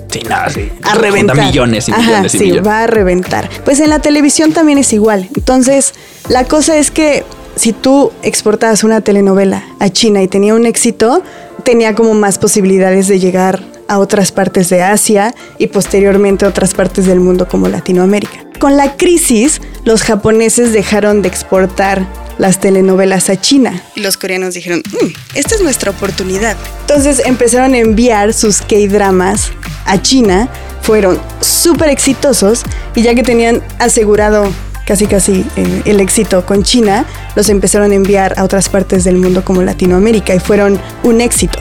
Sí, 0.10 0.22
nada, 0.30 0.50
sí. 0.50 0.70
a 0.84 0.96
reventar. 0.96 1.36
millones 1.36 1.90
y 1.90 1.92
Ajá, 1.92 2.02
millones 2.02 2.36
y 2.36 2.38
sí, 2.38 2.44
millones. 2.46 2.68
va 2.68 2.84
a 2.84 2.88
reventar. 2.88 3.50
Pues 3.66 3.80
en 3.82 3.90
la 3.90 4.00
televisión 4.00 4.54
también 4.54 4.78
es 4.78 4.94
igual. 4.94 5.28
Entonces, 5.36 5.94
la 6.30 6.46
cosa 6.46 6.78
es 6.78 6.90
que 6.92 7.26
si 7.58 7.74
tú 7.74 8.12
exportabas 8.24 8.84
una 8.86 9.02
telenovela 9.02 9.64
a 9.80 9.90
China 9.90 10.22
y 10.22 10.28
tenía 10.30 10.54
un 10.56 10.66
éxito, 10.66 11.22
tenía 11.66 11.96
como 11.96 12.14
más 12.14 12.38
posibilidades 12.38 13.10
de 13.10 13.20
llegar 13.20 13.62
a 13.90 14.00
otras 14.00 14.32
partes 14.32 14.70
de 14.70 14.82
Asia 14.82 15.36
y 15.58 15.68
posteriormente 15.68 16.46
a 16.46 16.48
otras 16.48 16.74
partes 16.74 17.06
del 17.06 17.20
mundo 17.20 17.48
como 17.48 17.68
Latinoamérica. 17.68 18.46
Con 18.60 18.78
la 18.78 18.96
crisis, 18.96 19.62
los 19.84 20.04
japoneses 20.04 20.72
dejaron 20.72 21.22
de 21.22 21.28
exportar 21.28 22.08
las 22.38 22.60
telenovelas 22.60 23.30
a 23.30 23.40
China. 23.40 23.84
Y 23.96 24.02
los 24.02 24.16
coreanos 24.18 24.54
dijeron, 24.54 24.82
"Mm, 24.86 25.08
esta 25.36 25.56
es 25.56 25.62
nuestra 25.62 25.92
oportunidad. 25.92 26.56
Entonces 26.82 27.22
empezaron 27.26 27.74
a 27.74 27.80
enviar 27.80 28.34
sus 28.34 28.62
K-dramas 28.62 29.52
a 29.86 30.02
China, 30.02 30.50
fueron 30.82 31.20
súper 31.42 31.90
exitosos 31.90 32.64
y 32.96 33.02
ya 33.02 33.16
que 33.16 33.24
tenían 33.24 33.62
asegurado 33.80 34.52
casi 34.86 35.08
casi 35.08 35.46
eh, 35.56 35.82
el 35.86 36.00
éxito 36.00 36.46
con 36.46 36.64
China, 36.64 37.06
los 37.36 37.50
empezaron 37.50 37.92
a 37.92 37.96
enviar 37.96 38.38
a 38.38 38.44
otras 38.44 38.70
partes 38.70 39.04
del 39.04 39.18
mundo 39.18 39.44
como 39.44 39.62
Latinoamérica 39.62 40.34
y 40.36 40.40
fueron 40.40 40.80
un 41.04 41.22
éxito. 41.22 41.60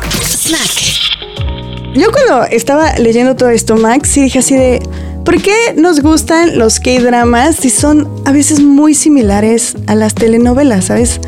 Yo 1.94 2.10
cuando 2.10 2.44
estaba 2.44 2.92
leyendo 2.98 3.36
todo 3.36 3.50
esto, 3.50 3.76
Max, 3.76 4.08
sí 4.08 4.22
dije 4.22 4.40
así 4.40 4.56
de, 4.56 4.82
¿por 5.24 5.40
qué 5.40 5.74
nos 5.76 6.00
gustan 6.00 6.58
los 6.58 6.80
K-dramas 6.80 7.56
si 7.56 7.70
son 7.70 8.08
a 8.24 8.32
veces 8.32 8.60
muy 8.60 8.94
similares 8.94 9.76
a 9.86 9.94
las 9.94 10.14
telenovelas, 10.14 10.86
¿sabes? 10.86 11.20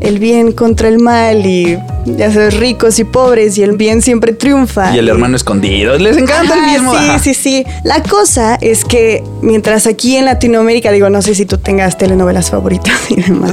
El 0.00 0.18
bien 0.20 0.52
contra 0.52 0.88
el 0.88 0.98
mal 0.98 1.44
y 1.44 1.76
ya 2.04 2.32
sabes, 2.32 2.54
ricos 2.58 2.98
y 2.98 3.04
pobres 3.04 3.56
y 3.58 3.62
el 3.62 3.76
bien 3.76 4.02
siempre 4.02 4.32
triunfa. 4.32 4.94
Y 4.94 4.98
el 4.98 5.08
hermano 5.08 5.36
escondido. 5.36 5.98
Les 5.98 6.16
encanta 6.16 6.54
el 6.54 6.60
Ajá, 6.60 6.72
mismo. 6.72 6.92
Sí, 6.92 6.98
ajá. 7.08 7.18
sí, 7.18 7.34
sí. 7.34 7.64
La 7.84 8.02
cosa 8.02 8.56
es 8.60 8.84
que 8.84 9.22
mientras 9.40 9.86
aquí 9.86 10.16
en 10.16 10.24
Latinoamérica, 10.24 10.90
digo, 10.92 11.10
no 11.10 11.22
sé 11.22 11.34
si 11.34 11.46
tú 11.46 11.58
tengas 11.58 11.98
telenovelas 11.98 12.50
favoritas 12.50 12.98
y 13.10 13.20
demás. 13.20 13.52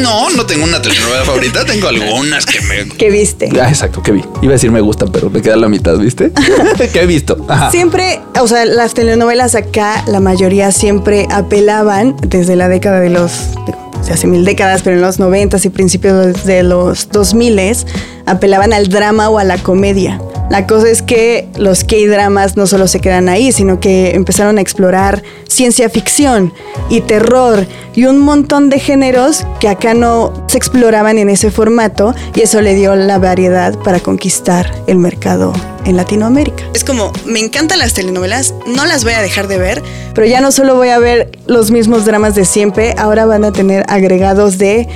No, 0.00 0.30
no 0.30 0.46
tengo 0.46 0.64
una 0.64 0.80
telenovela 0.80 1.24
favorita, 1.24 1.64
tengo 1.64 1.88
algunas 1.88 2.46
que 2.46 2.60
me. 2.62 2.88
¿Qué 2.96 3.10
viste? 3.10 3.48
Ah, 3.60 3.68
exacto, 3.68 4.02
que 4.02 4.12
vi. 4.12 4.24
Iba 4.42 4.52
a 4.52 4.52
decir 4.52 4.70
me 4.70 4.80
gustan, 4.80 5.10
pero 5.12 5.30
me 5.30 5.42
queda 5.42 5.56
la 5.56 5.68
mitad, 5.68 5.96
¿viste? 5.98 6.32
que 6.92 7.00
he 7.00 7.06
visto. 7.06 7.44
Ajá. 7.48 7.70
Siempre, 7.70 8.20
o 8.40 8.48
sea, 8.48 8.64
las 8.64 8.94
telenovelas 8.94 9.54
acá, 9.54 10.04
la 10.06 10.20
mayoría 10.20 10.72
siempre 10.72 11.26
apelaban 11.30 12.16
desde 12.26 12.56
la 12.56 12.68
década 12.68 13.00
de 13.00 13.10
los, 13.10 13.32
se 14.02 14.12
hace 14.12 14.26
mil 14.26 14.44
décadas, 14.44 14.82
pero 14.82 14.96
en 14.96 15.02
los 15.02 15.18
noventas 15.18 15.64
y 15.64 15.70
principios 15.70 16.44
de 16.44 16.62
los 16.62 17.08
2000 17.10 17.60
apelaban 18.26 18.72
al 18.72 18.88
drama 18.88 19.28
o 19.28 19.38
a 19.38 19.44
la 19.44 19.58
comedia. 19.58 20.20
La 20.52 20.66
cosa 20.66 20.90
es 20.90 21.00
que 21.00 21.48
los 21.56 21.82
K-dramas 21.82 22.58
no 22.58 22.66
solo 22.66 22.86
se 22.86 23.00
quedan 23.00 23.30
ahí, 23.30 23.52
sino 23.52 23.80
que 23.80 24.10
empezaron 24.10 24.58
a 24.58 24.60
explorar 24.60 25.22
ciencia 25.48 25.88
ficción 25.88 26.52
y 26.90 27.00
terror 27.00 27.66
y 27.94 28.04
un 28.04 28.18
montón 28.18 28.68
de 28.68 28.78
géneros 28.78 29.46
que 29.60 29.70
acá 29.70 29.94
no 29.94 30.44
se 30.48 30.58
exploraban 30.58 31.16
en 31.16 31.30
ese 31.30 31.50
formato 31.50 32.14
y 32.34 32.42
eso 32.42 32.60
le 32.60 32.74
dio 32.74 32.94
la 32.96 33.16
variedad 33.16 33.78
para 33.78 34.00
conquistar 34.00 34.70
el 34.86 34.98
mercado 34.98 35.54
en 35.86 35.96
Latinoamérica. 35.96 36.64
Es 36.74 36.84
como, 36.84 37.12
me 37.24 37.40
encantan 37.40 37.78
las 37.78 37.94
telenovelas, 37.94 38.52
no 38.66 38.84
las 38.84 39.04
voy 39.04 39.14
a 39.14 39.22
dejar 39.22 39.48
de 39.48 39.56
ver. 39.56 39.82
Pero 40.14 40.26
ya 40.26 40.42
no 40.42 40.52
solo 40.52 40.76
voy 40.76 40.90
a 40.90 40.98
ver 40.98 41.30
los 41.46 41.70
mismos 41.70 42.04
dramas 42.04 42.34
de 42.34 42.44
siempre, 42.44 42.94
ahora 42.98 43.24
van 43.24 43.44
a 43.44 43.52
tener 43.52 43.86
agregados 43.88 44.58
de 44.58 44.86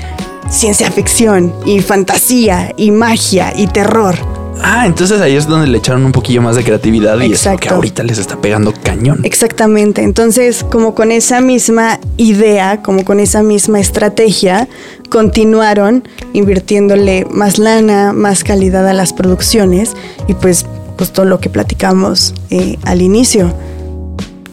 ciencia 0.51 0.91
ficción 0.91 1.55
y 1.65 1.81
fantasía 1.81 2.75
y 2.77 2.91
magia 2.91 3.55
y 3.57 3.69
terror. 3.69 4.36
Ah, 4.63 4.87
entonces 4.87 5.21
ahí 5.21 5.37
es 5.37 5.47
donde 5.47 5.67
le 5.67 5.79
echaron 5.79 6.05
un 6.05 6.13
poquillo 6.13 6.43
más 6.43 6.57
de 6.57 6.65
creatividad 6.65 7.19
y 7.21 7.33
es 7.33 7.45
lo 7.45 7.57
que 7.57 7.69
ahorita 7.69 8.03
les 8.03 8.19
está 8.19 8.41
pegando 8.41 8.73
cañón. 8.83 9.21
Exactamente, 9.23 10.03
entonces 10.03 10.65
como 10.65 10.95
con 10.95 11.13
esa 11.13 11.41
misma 11.41 12.01
idea, 12.17 12.83
como 12.83 13.05
con 13.05 13.21
esa 13.21 13.43
misma 13.43 13.81
estrategia, 13.81 14.69
continuaron 15.11 16.09
invirtiéndole 16.33 17.27
más 17.31 17.59
lana, 17.59 18.13
más 18.13 18.45
calidad 18.45 18.87
a 18.89 18.93
las 18.93 19.13
producciones 19.13 19.95
y 20.27 20.35
pues, 20.35 20.67
pues 20.97 21.13
todo 21.13 21.27
lo 21.27 21.41
que 21.41 21.51
platicamos 21.51 22.35
eh, 22.51 22.79
al 22.85 23.03
inicio. 23.03 23.53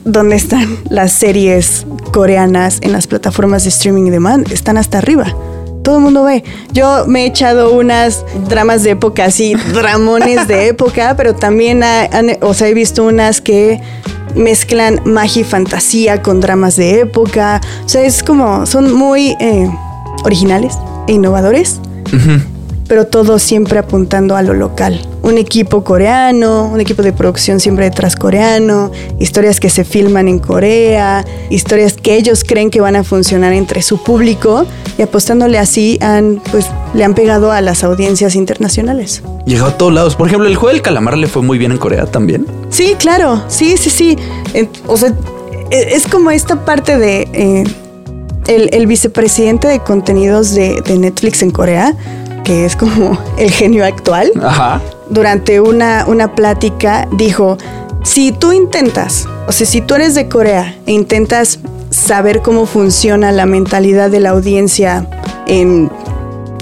¿Dónde 0.05 0.35
están 0.35 0.77
las 0.89 1.13
series 1.13 1.85
coreanas 2.11 2.79
en 2.81 2.91
las 2.91 3.07
plataformas 3.07 3.63
de 3.63 3.69
streaming 3.69 4.11
demand? 4.11 4.51
Están 4.51 4.77
hasta 4.77 4.97
arriba. 4.97 5.33
Todo 5.83 5.97
el 5.97 6.03
mundo 6.03 6.23
ve. 6.23 6.43
Yo 6.71 7.05
me 7.07 7.23
he 7.23 7.25
echado 7.27 7.73
unas 7.73 8.25
dramas 8.49 8.83
de 8.83 8.91
época, 8.91 9.25
así, 9.25 9.53
dramones 9.73 10.47
de 10.47 10.67
época, 10.69 11.15
pero 11.17 11.35
también 11.35 11.83
ha- 11.83 12.05
han- 12.05 12.37
o 12.41 12.53
sea, 12.53 12.67
he 12.69 12.73
visto 12.73 13.03
unas 13.03 13.41
que 13.41 13.81
mezclan 14.35 15.01
magia 15.05 15.41
y 15.41 15.43
fantasía 15.43 16.21
con 16.23 16.39
dramas 16.39 16.75
de 16.77 17.01
época. 17.01 17.61
O 17.85 17.89
sea, 17.89 18.01
es 18.03 18.23
como, 18.23 18.65
son 18.65 18.93
muy 18.93 19.35
eh, 19.39 19.69
originales 20.23 20.73
e 21.07 21.11
innovadores, 21.13 21.79
pero 22.87 23.05
todo 23.07 23.37
siempre 23.37 23.77
apuntando 23.79 24.35
a 24.35 24.41
lo 24.41 24.53
local. 24.53 24.99
Un 25.23 25.37
equipo 25.37 25.83
coreano, 25.85 26.65
un 26.71 26.79
equipo 26.81 27.01
de 27.01 27.13
producción 27.13 27.59
siempre 27.61 27.85
detrás 27.85 28.15
coreano, 28.17 28.91
historias 29.19 29.59
que 29.61 29.69
se 29.69 29.85
filman 29.85 30.27
en 30.27 30.37
Corea, 30.37 31.25
historias 31.49 31.93
que 31.93 32.15
ellos 32.17 32.43
creen 32.43 32.69
que 32.69 32.81
van 32.81 32.95
a 32.97 33.03
funcionar 33.05 33.53
entre 33.53 33.81
su 33.81 34.03
público 34.03 34.65
y 34.97 35.01
apostándole 35.01 35.57
así 35.57 35.97
han, 36.01 36.41
pues, 36.51 36.67
le 36.93 37.05
han 37.05 37.13
pegado 37.15 37.51
a 37.53 37.61
las 37.61 37.83
audiencias 37.85 38.35
internacionales. 38.35 39.23
Llegó 39.45 39.67
a 39.67 39.77
todos 39.77 39.93
lados. 39.93 40.15
Por 40.17 40.27
ejemplo, 40.27 40.47
el 40.47 40.55
juego 40.57 40.73
del 40.73 40.81
calamar 40.81 41.17
le 41.17 41.27
fue 41.27 41.41
muy 41.41 41.57
bien 41.57 41.71
en 41.71 41.77
Corea 41.77 42.05
también. 42.05 42.45
Sí, 42.69 42.95
claro, 42.99 43.41
sí, 43.47 43.77
sí, 43.77 43.89
sí. 43.89 44.17
O 44.87 44.97
sea, 44.97 45.13
e- 45.71 45.95
es 45.95 46.05
como 46.05 46.31
esta 46.31 46.65
parte 46.65 46.97
de 46.97 47.29
eh, 47.33 47.63
el, 48.47 48.69
el 48.73 48.87
vicepresidente 48.87 49.69
de 49.69 49.79
contenidos 49.79 50.53
de, 50.53 50.81
de 50.81 50.97
Netflix 50.97 51.41
en 51.43 51.51
Corea, 51.51 51.95
que 52.43 52.65
es 52.65 52.75
como 52.75 53.17
el 53.37 53.51
genio 53.51 53.85
actual, 53.85 54.31
Ajá. 54.43 54.81
Durante 55.13 55.61
una, 55.61 56.05
una 56.07 56.35
plática 56.35 57.07
dijo, 57.11 57.57
si 58.03 58.31
tú 58.31 58.51
intentas, 58.51 59.27
o 59.47 59.51
sea, 59.51 59.65
si 59.65 59.81
tú 59.81 59.95
eres 59.95 60.15
de 60.15 60.27
Corea 60.27 60.75
e 60.85 60.91
intentas 60.91 61.59
saber 61.89 62.41
cómo 62.41 62.65
funciona 62.65 63.31
la 63.31 63.45
mentalidad 63.45 64.09
de 64.09 64.19
la 64.19 64.31
audiencia 64.31 65.07
en 65.47 65.89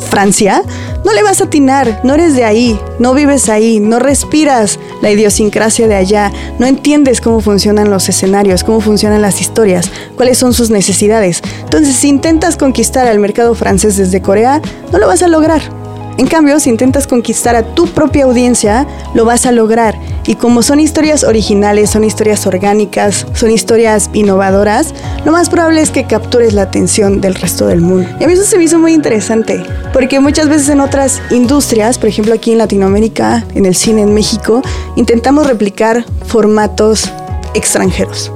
Francia, 0.09 0.61
no 1.05 1.13
le 1.13 1.23
vas 1.23 1.41
a 1.41 1.45
atinar, 1.45 2.01
no 2.03 2.13
eres 2.13 2.35
de 2.35 2.43
ahí, 2.43 2.79
no 2.99 3.13
vives 3.13 3.49
ahí, 3.49 3.79
no 3.79 3.97
respiras 3.99 4.77
la 5.01 5.09
idiosincrasia 5.09 5.87
de 5.87 5.95
allá, 5.95 6.31
no 6.59 6.67
entiendes 6.67 7.21
cómo 7.21 7.39
funcionan 7.39 7.89
los 7.89 8.07
escenarios, 8.09 8.63
cómo 8.63 8.81
funcionan 8.81 9.21
las 9.21 9.41
historias, 9.41 9.89
cuáles 10.15 10.37
son 10.37 10.53
sus 10.53 10.69
necesidades. 10.69 11.41
Entonces, 11.63 11.95
si 11.95 12.09
intentas 12.09 12.57
conquistar 12.57 13.07
al 13.07 13.19
mercado 13.19 13.55
francés 13.55 13.97
desde 13.97 14.21
Corea, 14.21 14.61
no 14.91 14.99
lo 14.99 15.07
vas 15.07 15.23
a 15.23 15.27
lograr. 15.27 15.80
En 16.21 16.27
cambio, 16.27 16.59
si 16.59 16.69
intentas 16.69 17.07
conquistar 17.07 17.55
a 17.55 17.73
tu 17.73 17.87
propia 17.87 18.25
audiencia, 18.25 18.85
lo 19.15 19.25
vas 19.25 19.47
a 19.47 19.51
lograr. 19.51 19.97
Y 20.27 20.35
como 20.35 20.61
son 20.61 20.79
historias 20.79 21.23
originales, 21.23 21.89
son 21.89 22.03
historias 22.03 22.45
orgánicas, 22.45 23.25
son 23.33 23.49
historias 23.49 24.11
innovadoras, 24.13 24.93
lo 25.25 25.31
más 25.31 25.49
probable 25.49 25.81
es 25.81 25.89
que 25.89 26.03
captures 26.05 26.53
la 26.53 26.61
atención 26.61 27.21
del 27.21 27.33
resto 27.33 27.65
del 27.65 27.81
mundo. 27.81 28.07
Y 28.19 28.23
a 28.23 28.27
mí 28.27 28.33
eso 28.33 28.43
se 28.43 28.59
me 28.59 28.65
hizo 28.65 28.77
muy 28.77 28.93
interesante, 28.93 29.63
porque 29.93 30.19
muchas 30.19 30.47
veces 30.47 30.69
en 30.69 30.81
otras 30.81 31.19
industrias, 31.31 31.97
por 31.97 32.09
ejemplo 32.09 32.35
aquí 32.35 32.51
en 32.51 32.59
Latinoamérica, 32.59 33.43
en 33.55 33.65
el 33.65 33.73
cine 33.73 34.03
en 34.03 34.13
México, 34.13 34.61
intentamos 34.95 35.47
replicar 35.47 36.05
formatos 36.27 37.11
extranjeros. 37.55 38.31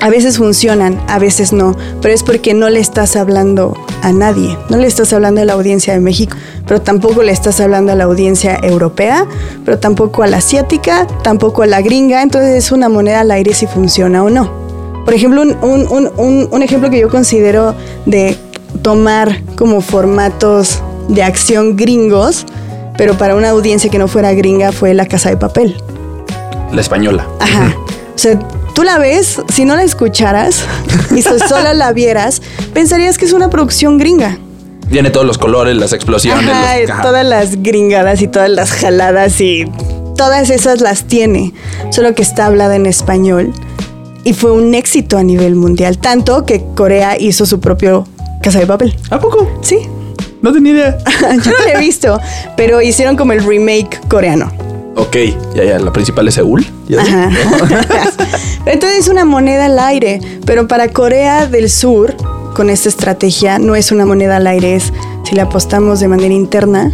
A 0.00 0.10
veces 0.10 0.36
funcionan, 0.36 1.00
a 1.08 1.18
veces 1.18 1.52
no, 1.52 1.74
pero 2.02 2.12
es 2.14 2.22
porque 2.22 2.52
no 2.54 2.68
le 2.68 2.80
estás 2.80 3.16
hablando 3.16 3.74
a 4.02 4.12
nadie. 4.12 4.56
No 4.68 4.76
le 4.76 4.86
estás 4.86 5.12
hablando 5.12 5.40
a 5.40 5.44
la 5.44 5.54
audiencia 5.54 5.94
de 5.94 6.00
México, 6.00 6.36
pero 6.66 6.80
tampoco 6.82 7.22
le 7.22 7.32
estás 7.32 7.60
hablando 7.60 7.92
a 7.92 7.94
la 7.94 8.04
audiencia 8.04 8.58
europea, 8.62 9.26
pero 9.64 9.78
tampoco 9.78 10.22
a 10.22 10.26
la 10.26 10.36
asiática, 10.36 11.06
tampoco 11.22 11.62
a 11.62 11.66
la 11.66 11.80
gringa. 11.80 12.22
Entonces 12.22 12.54
es 12.66 12.72
una 12.72 12.88
moneda 12.88 13.20
al 13.20 13.30
aire 13.30 13.54
si 13.54 13.66
funciona 13.66 14.22
o 14.22 14.28
no. 14.30 14.50
Por 15.04 15.14
ejemplo, 15.14 15.40
un, 15.42 15.56
un- 15.62 16.10
un- 16.16 16.48
un- 16.50 16.62
ejemplo 16.62 16.90
que 16.90 16.98
yo 17.00 17.08
considero 17.08 17.74
de 18.04 18.36
tomar 18.82 19.40
como 19.56 19.80
formatos 19.80 20.82
de 21.08 21.22
acción 21.22 21.76
gringos, 21.76 22.44
pero 22.98 23.14
para 23.16 23.34
una 23.34 23.50
audiencia 23.50 23.90
que 23.90 23.98
no 23.98 24.08
fuera 24.08 24.32
gringa, 24.34 24.72
fue 24.72 24.92
La 24.94 25.06
Casa 25.06 25.30
de 25.30 25.36
Papel. 25.36 25.76
La 26.72 26.80
española. 26.80 27.26
Ajá. 27.40 27.74
O 28.14 28.18
sea, 28.18 28.38
tú 28.76 28.82
la 28.84 28.98
ves, 28.98 29.40
si 29.48 29.64
no 29.64 29.74
la 29.74 29.82
escucharas 29.82 30.62
y 31.16 31.22
so- 31.22 31.38
solo 31.48 31.72
la 31.72 31.92
vieras, 31.92 32.42
pensarías 32.74 33.16
que 33.18 33.24
es 33.24 33.32
una 33.32 33.48
producción 33.50 33.96
gringa. 33.98 34.38
Tiene 34.90 35.10
todos 35.10 35.26
los 35.26 35.38
colores, 35.38 35.76
las 35.76 35.92
explosiones. 35.94 36.48
Ajá, 36.48 36.78
los- 36.78 36.90
ajá. 36.90 37.02
todas 37.02 37.24
las 37.26 37.62
gringadas 37.62 38.20
y 38.20 38.28
todas 38.28 38.50
las 38.50 38.70
jaladas 38.72 39.40
y 39.40 39.64
todas 40.16 40.50
esas 40.50 40.80
las 40.82 41.04
tiene, 41.04 41.54
solo 41.90 42.14
que 42.14 42.20
está 42.22 42.46
hablada 42.46 42.76
en 42.76 42.84
español 42.86 43.52
y 44.24 44.34
fue 44.34 44.52
un 44.52 44.74
éxito 44.74 45.16
a 45.18 45.22
nivel 45.22 45.54
mundial, 45.56 45.96
tanto 45.98 46.44
que 46.44 46.62
Corea 46.76 47.18
hizo 47.18 47.46
su 47.46 47.60
propio 47.60 48.06
Casa 48.42 48.58
de 48.60 48.66
Papel. 48.66 48.94
¿A 49.10 49.18
poco? 49.18 49.48
Sí. 49.62 49.78
No 50.42 50.52
tenía 50.52 50.72
idea. 50.72 50.98
Yo 51.42 51.50
no 51.50 51.58
lo 51.64 51.66
he 51.74 51.80
visto, 51.80 52.20
pero 52.56 52.82
hicieron 52.82 53.16
como 53.16 53.32
el 53.32 53.42
remake 53.44 53.98
coreano. 54.08 54.52
Ok, 54.96 55.16
ya, 55.54 55.62
ya, 55.62 55.78
la 55.78 55.92
principal 55.92 56.26
es 56.26 56.34
Seúl. 56.34 56.66
¿Ya? 56.88 57.02
Ajá. 57.02 57.30
Entonces 58.66 59.00
es 59.00 59.08
una 59.08 59.26
moneda 59.26 59.66
al 59.66 59.78
aire, 59.78 60.20
pero 60.46 60.66
para 60.66 60.88
Corea 60.88 61.46
del 61.46 61.70
Sur, 61.70 62.16
con 62.54 62.70
esta 62.70 62.88
estrategia, 62.88 63.58
no 63.58 63.76
es 63.76 63.92
una 63.92 64.06
moneda 64.06 64.36
al 64.36 64.46
aire, 64.46 64.74
es 64.74 64.92
si 65.24 65.34
le 65.34 65.42
apostamos 65.42 66.00
de 66.00 66.08
manera 66.08 66.32
interna, 66.32 66.92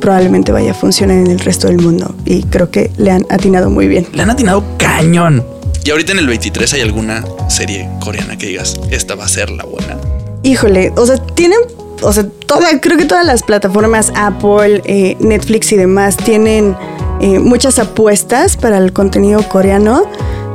probablemente 0.00 0.50
vaya 0.50 0.70
a 0.70 0.74
funcionar 0.74 1.18
en 1.18 1.26
el 1.26 1.38
resto 1.38 1.66
del 1.66 1.78
mundo. 1.78 2.14
Y 2.24 2.42
creo 2.44 2.70
que 2.70 2.90
le 2.96 3.10
han 3.10 3.26
atinado 3.28 3.68
muy 3.68 3.86
bien. 3.86 4.06
Le 4.14 4.22
han 4.22 4.30
atinado 4.30 4.64
cañón. 4.78 5.44
Y 5.84 5.90
ahorita 5.90 6.12
en 6.12 6.18
el 6.18 6.26
23 6.26 6.72
hay 6.72 6.80
alguna 6.80 7.22
serie 7.48 7.88
coreana 8.00 8.38
que 8.38 8.46
digas, 8.46 8.80
esta 8.90 9.14
va 9.14 9.26
a 9.26 9.28
ser 9.28 9.50
la 9.50 9.64
buena. 9.64 9.98
Híjole, 10.42 10.92
o 10.96 11.04
sea, 11.06 11.18
tienen, 11.18 11.58
o 12.02 12.12
sea, 12.12 12.26
toda, 12.46 12.80
creo 12.80 12.96
que 12.96 13.04
todas 13.04 13.26
las 13.26 13.42
plataformas, 13.42 14.10
Apple, 14.16 14.82
eh, 14.86 15.16
Netflix 15.20 15.70
y 15.72 15.76
demás, 15.76 16.16
tienen 16.16 16.74
eh, 17.20 17.38
muchas 17.38 17.78
apuestas 17.78 18.56
para 18.56 18.78
el 18.78 18.92
contenido 18.92 19.42
coreano, 19.48 20.04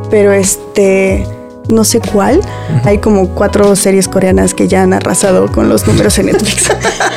pero 0.09 0.31
este, 0.31 1.25
no 1.69 1.83
sé 1.83 1.99
cuál. 1.99 2.41
Hay 2.83 2.99
como 2.99 3.29
cuatro 3.29 3.75
series 3.75 4.07
coreanas 4.07 4.53
que 4.53 4.67
ya 4.67 4.83
han 4.83 4.93
arrasado 4.93 5.51
con 5.51 5.69
los 5.69 5.87
números 5.87 6.17
en 6.19 6.27
Netflix. 6.27 6.69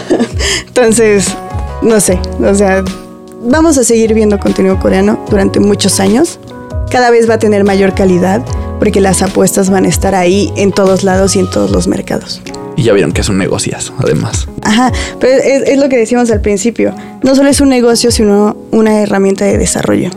Entonces, 0.67 1.29
no 1.83 2.01
sé, 2.01 2.19
o 2.43 2.55
sea, 2.55 2.83
vamos 3.43 3.79
a 3.79 3.85
seguir 3.85 4.15
viendo 4.15 4.39
contenido 4.39 4.79
coreano 4.79 5.19
durante 5.29 5.61
muchos 5.61 6.01
años. 6.01 6.39
Cada 6.91 7.11
vez 7.11 7.29
va 7.29 7.35
a 7.35 7.39
tener 7.39 7.65
mayor 7.65 7.95
calidad 7.95 8.45
porque 8.79 9.01
las 9.01 9.23
apuestas 9.23 9.71
van 9.71 9.85
a 9.85 9.89
estar 9.89 10.15
ahí 10.15 10.53
en 10.57 10.73
todos 10.73 11.05
lados 11.05 11.37
y 11.37 11.41
en 11.41 11.51
todos 11.51 11.71
los 11.71 11.87
mercados. 11.89 12.41
Y 12.77 12.83
ya 12.83 12.93
vieron 12.93 13.13
que 13.13 13.21
es 13.21 13.29
un 13.29 13.39
negociazo, 13.39 13.95
además. 13.99 14.49
Ajá, 14.63 14.93
pero 15.21 15.33
es, 15.33 15.69
es 15.69 15.79
lo 15.79 15.89
que 15.89 15.97
decíamos 15.97 16.31
al 16.31 16.41
principio. 16.41 16.95
No 17.23 17.35
solo 17.35 17.49
es 17.49 17.61
un 17.61 17.69
negocio, 17.69 18.11
sino 18.11 18.57
una 18.71 19.03
herramienta 19.03 19.45
de 19.45 19.59
desarrollo. 19.59 20.11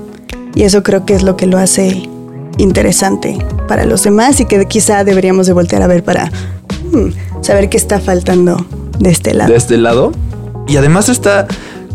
Y 0.55 0.63
eso 0.63 0.81
creo 0.81 1.05
que 1.05 1.13
es 1.13 1.23
lo 1.23 1.37
que 1.37 1.45
lo 1.45 1.57
hace 1.57 2.09
interesante 2.57 3.37
para 3.67 3.85
los 3.85 4.03
demás 4.03 4.39
y 4.39 4.45
que 4.45 4.65
quizá 4.65 5.03
deberíamos 5.03 5.47
de 5.47 5.53
voltear 5.53 5.81
a 5.83 5.87
ver 5.87 6.03
para 6.03 6.31
hmm, 6.91 7.41
saber 7.41 7.69
qué 7.69 7.77
está 7.77 7.99
faltando 7.99 8.65
de 8.99 9.11
este 9.11 9.33
lado. 9.33 9.51
De 9.51 9.57
este 9.57 9.77
lado. 9.77 10.11
Y 10.67 10.77
además 10.77 11.09
está 11.09 11.47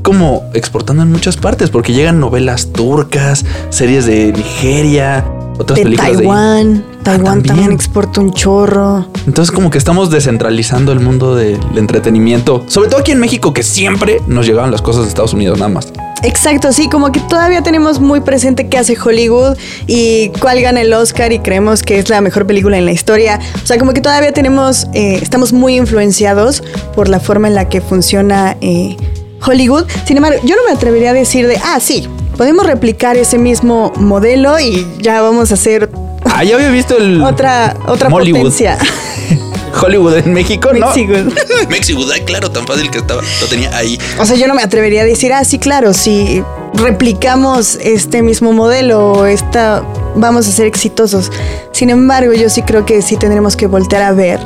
como 0.02 0.42
exportando 0.54 1.02
en 1.02 1.12
muchas 1.12 1.36
partes, 1.36 1.70
porque 1.70 1.92
llegan 1.92 2.20
novelas 2.20 2.72
turcas, 2.72 3.44
series 3.70 4.06
de 4.06 4.32
Nigeria, 4.32 5.24
otras 5.58 5.76
de 5.76 5.84
películas 5.84 6.16
Taiwán, 6.16 6.84
Taiwán 7.02 7.24
también. 7.24 7.46
también 7.46 7.72
exporta 7.72 8.20
un 8.20 8.32
chorro. 8.32 9.06
Entonces 9.26 9.52
como 9.52 9.70
que 9.70 9.78
estamos 9.78 10.10
descentralizando 10.10 10.92
el 10.92 11.00
mundo 11.00 11.34
del 11.34 11.60
entretenimiento. 11.76 12.64
Sobre 12.68 12.88
todo 12.88 13.00
aquí 13.00 13.12
en 13.12 13.20
México 13.20 13.52
que 13.52 13.62
siempre 13.62 14.20
nos 14.26 14.46
llegaban 14.46 14.70
las 14.70 14.82
cosas 14.82 15.02
de 15.02 15.08
Estados 15.08 15.32
Unidos 15.34 15.58
nada 15.58 15.70
más. 15.70 15.92
Exacto, 16.22 16.72
sí, 16.72 16.88
como 16.88 17.10
que 17.10 17.18
todavía 17.20 17.62
tenemos 17.62 17.98
muy 17.98 18.20
presente 18.20 18.68
qué 18.68 18.78
hace 18.78 18.96
Hollywood 18.96 19.56
y 19.88 20.28
cuál 20.40 20.60
gana 20.60 20.80
el 20.80 20.92
Oscar 20.92 21.32
y 21.32 21.40
creemos 21.40 21.82
que 21.82 21.98
es 21.98 22.08
la 22.08 22.20
mejor 22.20 22.46
película 22.46 22.78
en 22.78 22.86
la 22.86 22.92
historia. 22.92 23.40
O 23.62 23.66
sea, 23.66 23.76
como 23.76 23.92
que 23.92 24.00
todavía 24.00 24.32
tenemos, 24.32 24.86
eh, 24.94 25.18
estamos 25.20 25.52
muy 25.52 25.76
influenciados 25.76 26.62
por 26.94 27.08
la 27.08 27.18
forma 27.18 27.48
en 27.48 27.56
la 27.56 27.68
que 27.68 27.80
funciona 27.80 28.56
eh, 28.60 28.96
Hollywood. 29.44 29.86
Sin 30.04 30.16
embargo, 30.16 30.40
yo 30.44 30.54
no 30.54 30.62
me 30.64 30.72
atrevería 30.72 31.10
a 31.10 31.14
decir 31.14 31.48
de, 31.48 31.56
ah, 31.56 31.80
sí, 31.80 32.06
podemos 32.36 32.66
replicar 32.66 33.16
ese 33.16 33.38
mismo 33.38 33.92
modelo 33.96 34.60
y 34.60 34.86
ya 35.00 35.22
vamos 35.22 35.50
a 35.50 35.54
hacer 35.54 35.90
Ah, 36.34 36.44
ya 36.44 36.54
había 36.54 36.70
visto 36.70 36.96
el 36.96 37.22
otra, 37.22 37.76
otra 37.86 38.08
Mollywood. 38.08 38.40
potencia. 38.40 38.78
Hollywood 39.82 40.16
en 40.16 40.32
México, 40.32 40.70
¿no? 40.72 40.86
Mexico. 40.86 41.12
Mexico, 41.68 42.04
ay, 42.12 42.22
claro, 42.22 42.50
tan 42.50 42.66
fácil 42.66 42.90
que 42.90 42.98
estaba. 42.98 43.22
Lo 43.40 43.46
tenía 43.48 43.76
ahí. 43.76 43.98
O 44.18 44.24
sea, 44.24 44.36
yo 44.36 44.46
no 44.46 44.54
me 44.54 44.62
atrevería 44.62 45.02
a 45.02 45.04
decir, 45.04 45.32
ah, 45.32 45.44
sí, 45.44 45.58
claro, 45.58 45.92
si 45.92 46.42
replicamos 46.74 47.76
este 47.82 48.22
mismo 48.22 48.52
modelo 48.52 49.26
esta, 49.26 49.82
vamos 50.14 50.48
a 50.48 50.52
ser 50.52 50.66
exitosos. 50.66 51.30
Sin 51.72 51.90
embargo, 51.90 52.32
yo 52.32 52.48
sí 52.48 52.62
creo 52.62 52.86
que 52.86 53.02
sí 53.02 53.16
tendremos 53.16 53.56
que 53.56 53.66
voltear 53.66 54.02
a 54.02 54.12
ver 54.12 54.40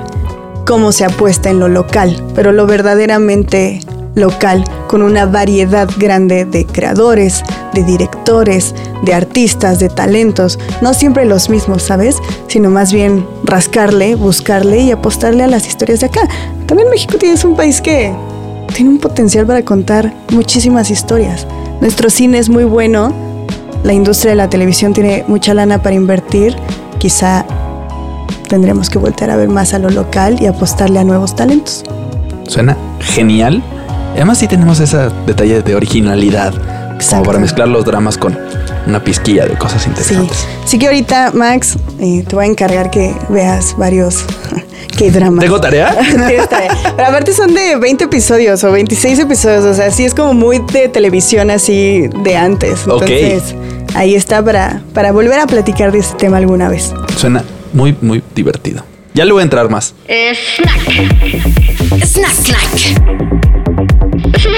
cómo 0.66 0.90
se 0.90 1.04
apuesta 1.04 1.50
en 1.50 1.60
lo 1.60 1.68
local, 1.68 2.22
pero 2.34 2.50
lo 2.50 2.66
verdaderamente 2.66 3.80
local, 4.14 4.64
con 4.86 5.02
una 5.02 5.26
variedad 5.26 5.88
grande 5.98 6.44
de 6.44 6.64
creadores, 6.66 7.42
de 7.74 7.82
directores, 7.82 8.74
de 9.02 9.14
artistas, 9.14 9.78
de 9.78 9.88
talentos, 9.88 10.58
no 10.80 10.94
siempre 10.94 11.24
los 11.24 11.48
mismos, 11.50 11.82
¿sabes? 11.82 12.16
Sino 12.48 12.70
más 12.70 12.92
bien 12.92 13.26
rascarle, 13.44 14.14
buscarle 14.14 14.80
y 14.80 14.90
apostarle 14.92 15.44
a 15.44 15.46
las 15.48 15.66
historias 15.66 16.00
de 16.00 16.06
acá. 16.06 16.22
También 16.66 16.88
México 16.90 17.16
tiene- 17.18 17.36
un 17.44 17.54
país 17.56 17.80
que 17.80 18.12
tiene 18.74 18.90
un 18.90 18.98
potencial 18.98 19.46
para 19.46 19.62
contar 19.62 20.12
muchísimas 20.32 20.90
historias. 20.90 21.46
Nuestro 21.80 22.08
cine 22.10 22.38
es 22.38 22.48
muy 22.48 22.64
bueno, 22.64 23.12
la 23.84 23.92
industria 23.92 24.30
de 24.30 24.36
la 24.36 24.48
televisión 24.48 24.92
tiene 24.92 25.24
mucha 25.28 25.52
lana 25.54 25.82
para 25.82 25.94
invertir, 25.94 26.56
quizá 26.98 27.44
tendremos 28.48 28.88
que 28.88 28.98
voltear 28.98 29.30
a 29.30 29.36
ver 29.36 29.48
más 29.48 29.74
a 29.74 29.78
lo 29.78 29.90
local 29.90 30.38
y 30.40 30.46
apostarle 30.46 30.98
a 30.98 31.04
nuevos 31.04 31.36
talentos. 31.36 31.84
Suena 32.48 32.76
genial. 33.00 33.62
Y 34.16 34.20
Además 34.20 34.38
sí 34.38 34.48
tenemos 34.48 34.80
ese 34.80 35.10
detalle 35.26 35.60
de 35.62 35.74
originalidad. 35.74 36.52
Como 36.54 36.94
Exacto. 37.00 37.24
para 37.26 37.38
mezclar 37.38 37.68
los 37.68 37.84
dramas 37.84 38.16
con 38.16 38.36
una 38.86 39.04
pizquilla 39.04 39.44
de 39.46 39.54
cosas 39.58 39.82
Sí. 39.82 39.90
interesantes. 39.90 40.46
Así 40.64 40.78
que 40.78 40.86
ahorita, 40.86 41.32
Max, 41.34 41.76
eh, 42.00 42.24
te 42.26 42.34
voy 42.34 42.46
a 42.46 42.48
encargar 42.48 42.90
que 42.90 43.14
veas 43.28 43.76
varios 43.76 44.24
K-dramas. 44.98 45.44
¿Tengo 45.44 45.60
tarea? 45.60 45.94
Tienes 46.10 46.48
tarea. 46.48 46.70
Pero 46.96 47.08
aparte 47.08 47.34
son 47.34 47.52
de 47.52 47.76
20 47.76 48.04
episodios 48.04 48.64
o 48.64 48.72
26 48.72 49.18
episodios, 49.18 49.64
o 49.66 49.74
sea, 49.74 49.90
sí 49.90 50.06
es 50.06 50.14
como 50.14 50.32
muy 50.32 50.60
de 50.72 50.88
televisión 50.88 51.50
así 51.50 52.08
de 52.24 52.36
antes. 52.38 52.86
Ok. 52.88 53.02
Entonces, 53.06 53.54
ahí 53.94 54.14
está 54.14 54.42
para, 54.42 54.80
para 54.94 55.12
volver 55.12 55.38
a 55.40 55.46
platicar 55.46 55.92
de 55.92 55.98
este 55.98 56.14
tema 56.16 56.38
alguna 56.38 56.70
vez. 56.70 56.94
Suena 57.18 57.44
muy, 57.74 57.94
muy 58.00 58.22
divertido. 58.34 58.82
Ya 59.12 59.26
le 59.26 59.32
voy 59.32 59.40
a 59.40 59.44
entrar 59.44 59.68
más. 59.68 59.94
Snack. 60.06 60.80
Snack, 62.06 62.32
snack. 62.32 63.55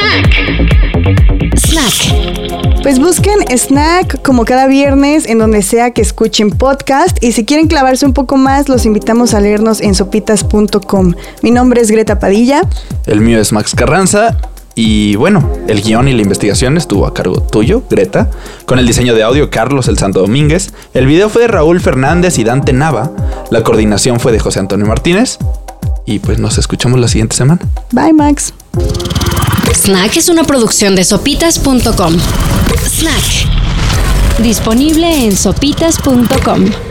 Snack. 0.09 1.57
Snack. 1.57 2.83
Pues 2.83 2.99
busquen 2.99 3.39
Snack 3.57 4.23
como 4.23 4.45
cada 4.45 4.67
viernes 4.67 5.27
en 5.27 5.39
donde 5.39 5.63
sea 5.63 5.91
que 5.91 6.01
escuchen 6.01 6.51
podcast 6.51 7.23
y 7.23 7.33
si 7.33 7.45
quieren 7.45 7.69
clavarse 7.69 8.07
un 8.07 8.15
poco 8.15 8.37
más 8.37 8.69
los 8.69 8.87
invitamos 8.87 9.35
a 9.35 9.41
leernos 9.41 9.81
en 9.81 9.95
sopitas.com. 9.95 11.15
Mi 11.43 11.51
nombre 11.51 11.83
es 11.83 11.91
Greta 11.91 12.19
Padilla. 12.19 12.63
El 13.07 13.21
mío 13.21 13.39
es 13.41 13.53
Max 13.53 13.75
Carranza. 13.75 14.37
Y 14.75 15.17
bueno, 15.17 15.51
el 15.67 15.83
guion 15.83 16.07
y 16.07 16.15
la 16.15 16.23
investigación 16.23 16.77
estuvo 16.77 17.05
a 17.05 17.13
cargo 17.13 17.43
tuyo, 17.43 17.83
Greta, 17.91 18.31
con 18.65 18.79
el 18.79 18.87
diseño 18.87 19.15
de 19.15 19.25
audio 19.25 19.51
Carlos 19.51 19.89
El 19.89 19.99
Santo 19.99 20.21
Domínguez, 20.21 20.73
el 20.95 21.07
video 21.07 21.29
fue 21.29 21.43
de 21.43 21.49
Raúl 21.49 21.81
Fernández 21.81 22.39
y 22.39 22.45
Dante 22.45 22.73
Nava, 22.73 23.11
la 23.51 23.65
coordinación 23.65 24.21
fue 24.21 24.31
de 24.31 24.39
José 24.39 24.61
Antonio 24.61 24.87
Martínez, 24.87 25.39
y 26.07 26.21
pues 26.21 26.39
nos 26.39 26.59
escuchamos 26.59 27.01
la 27.01 27.09
siguiente 27.09 27.35
semana. 27.35 27.61
Bye 27.91 28.13
Max. 28.13 28.55
Snack 29.75 30.17
es 30.17 30.29
una 30.29 30.45
producción 30.45 30.95
de 30.95 31.05
sopitas.com. 31.05 32.17
Snack. 32.87 34.39
Disponible 34.41 35.25
en 35.25 35.37
sopitas.com. 35.37 36.88